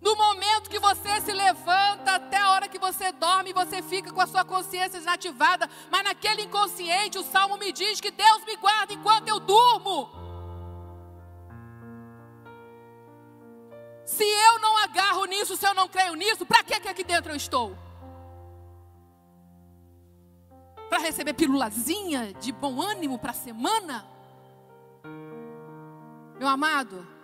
[0.05, 4.21] Do momento que você se levanta até a hora que você dorme, você fica com
[4.21, 5.67] a sua consciência desativada.
[5.89, 10.07] Mas naquele inconsciente, o salmo me diz que Deus me guarda enquanto eu durmo.
[14.05, 17.35] Se eu não agarro nisso, se eu não creio nisso, para que, aqui dentro eu
[17.35, 17.75] estou?
[20.87, 24.05] Para receber pílulazinha de bom ânimo para a semana?
[26.37, 27.14] Meu amado,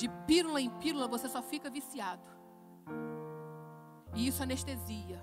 [0.00, 2.22] de pílula em pílula, você só fica viciado.
[4.14, 5.22] E isso anestesia.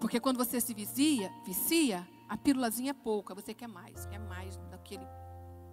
[0.00, 4.56] Porque quando você se vicia, vicia, a pílulazinha é pouca, você quer mais, quer mais
[4.70, 5.04] daquele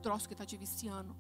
[0.02, 1.16] troço que está te viciando.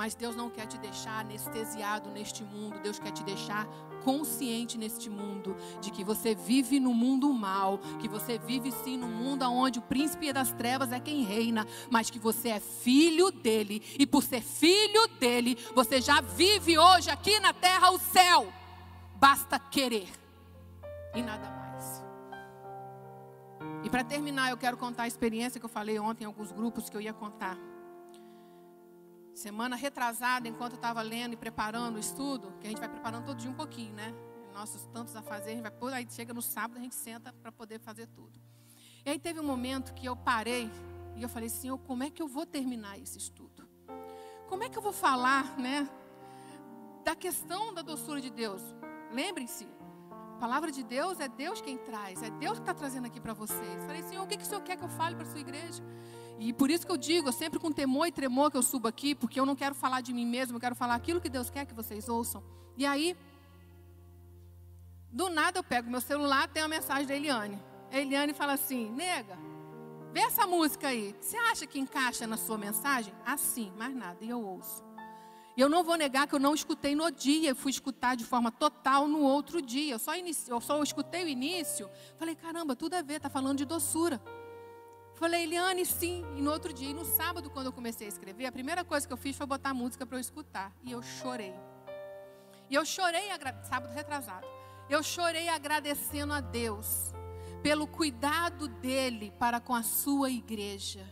[0.00, 3.66] Mas Deus não quer te deixar anestesiado neste mundo, Deus quer te deixar
[4.02, 9.06] consciente neste mundo de que você vive no mundo mal, que você vive sim no
[9.06, 13.82] mundo onde o príncipe das trevas é quem reina, mas que você é filho dele
[13.98, 18.50] e por ser filho dele, você já vive hoje aqui na terra o céu.
[19.16, 20.08] Basta querer
[21.14, 22.02] e nada mais.
[23.84, 26.88] E para terminar, eu quero contar a experiência que eu falei ontem em alguns grupos
[26.88, 27.58] que eu ia contar.
[29.40, 33.24] Semana retrasada, enquanto eu estava lendo e preparando o estudo, que a gente vai preparando
[33.24, 34.14] todo dia um pouquinho, né?
[34.52, 37.32] Nossos tantos a fazer, a gente vai por aí chega no sábado, a gente senta
[37.32, 38.38] para poder fazer tudo.
[39.02, 40.70] E aí teve um momento que eu parei
[41.16, 43.66] e eu falei, Senhor, como é que eu vou terminar esse estudo?
[44.46, 45.88] Como é que eu vou falar, né?
[47.02, 48.60] Da questão da doçura de Deus.
[49.10, 49.66] Lembrem-se,
[50.34, 53.32] a palavra de Deus é Deus quem traz, é Deus que está trazendo aqui para
[53.32, 53.84] vocês.
[53.86, 55.82] Falei, Senhor, o que, que o Senhor quer que eu fale para a sua igreja?
[56.40, 59.14] E por isso que eu digo, sempre com temor e tremor que eu subo aqui,
[59.14, 61.66] porque eu não quero falar de mim mesmo, eu quero falar aquilo que Deus quer
[61.66, 62.42] que vocês ouçam.
[62.78, 63.14] E aí,
[65.12, 67.62] do nada eu pego meu celular, tem uma mensagem da Eliane.
[67.92, 69.36] A Eliane fala assim: nega,
[70.14, 71.14] vê essa música aí.
[71.20, 73.12] Você acha que encaixa na sua mensagem?
[73.26, 74.16] Assim, mais nada.
[74.22, 74.82] E eu ouço.
[75.58, 78.50] E eu não vou negar que eu não escutei no dia, fui escutar de forma
[78.50, 79.92] total no outro dia.
[79.92, 80.50] Eu só, inici...
[80.50, 81.90] eu só escutei o início.
[82.16, 84.22] Falei, caramba, tudo a ver, está falando de doçura.
[85.20, 86.24] Falei, Eliane, sim.
[86.34, 89.06] E no outro dia, e no sábado, quando eu comecei a escrever, a primeira coisa
[89.06, 90.74] que eu fiz foi botar música para eu escutar.
[90.82, 91.54] E eu chorei.
[92.70, 93.28] E eu chorei,
[93.68, 94.46] sábado retrasado.
[94.88, 97.12] Eu chorei agradecendo a Deus
[97.62, 101.06] pelo cuidado dele para com a sua igreja.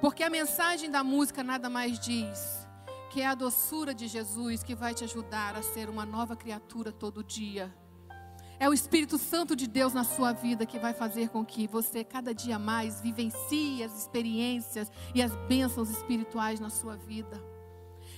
[0.00, 2.68] Porque a mensagem da música nada mais diz
[3.10, 6.92] que é a doçura de Jesus que vai te ajudar a ser uma nova criatura
[6.92, 7.74] todo dia.
[8.60, 12.02] É o Espírito Santo de Deus na sua vida que vai fazer com que você
[12.02, 17.40] cada dia mais vivencie as experiências e as bênçãos espirituais na sua vida.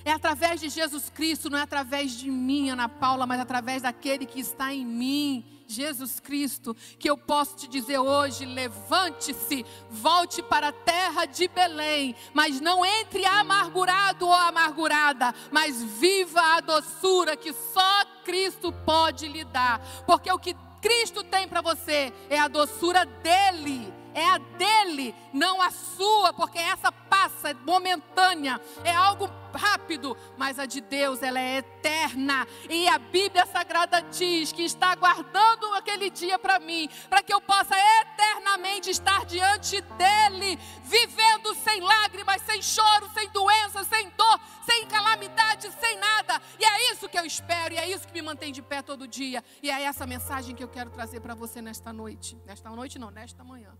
[0.03, 4.25] É através de Jesus Cristo, não é através de mim, Ana Paula, mas através daquele
[4.25, 10.69] que está em mim, Jesus Cristo, que eu posso te dizer hoje: levante-se, volte para
[10.69, 17.53] a terra de Belém, mas não entre amargurado ou amargurada, mas viva a doçura que
[17.53, 23.05] só Cristo pode lhe dar, porque o que Cristo tem para você é a doçura
[23.05, 30.15] dele é a dele, não a sua, porque essa passa, é momentânea, é algo rápido,
[30.37, 32.47] mas a de Deus, ela é eterna.
[32.69, 37.41] E a Bíblia Sagrada diz que está aguardando aquele dia para mim, para que eu
[37.41, 44.85] possa eternamente estar diante dele, vivendo sem lágrimas, sem choro, sem doença, sem dor, sem
[44.87, 46.41] calamidade, sem nada.
[46.59, 49.07] E é isso que eu espero, e é isso que me mantém de pé todo
[49.07, 49.43] dia.
[49.61, 52.37] E é essa mensagem que eu quero trazer para você nesta noite.
[52.45, 53.71] Nesta noite não, nesta manhã.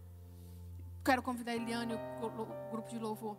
[1.04, 3.38] Quero convidar a Eliane e o grupo de louvor.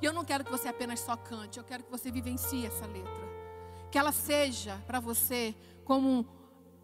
[0.00, 2.86] E eu não quero que você apenas só cante, eu quero que você vivencie essa
[2.86, 3.28] letra.
[3.90, 5.54] Que ela seja para você
[5.84, 6.26] como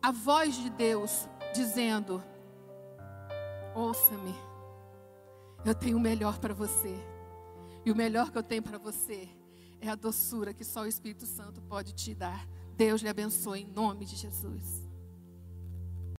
[0.03, 2.23] a voz de Deus dizendo:
[3.75, 4.35] Ouça-me,
[5.65, 6.95] eu tenho o melhor para você.
[7.85, 9.29] E o melhor que eu tenho para você
[9.81, 12.47] é a doçura que só o Espírito Santo pode te dar.
[12.77, 14.86] Deus lhe abençoe em nome de Jesus.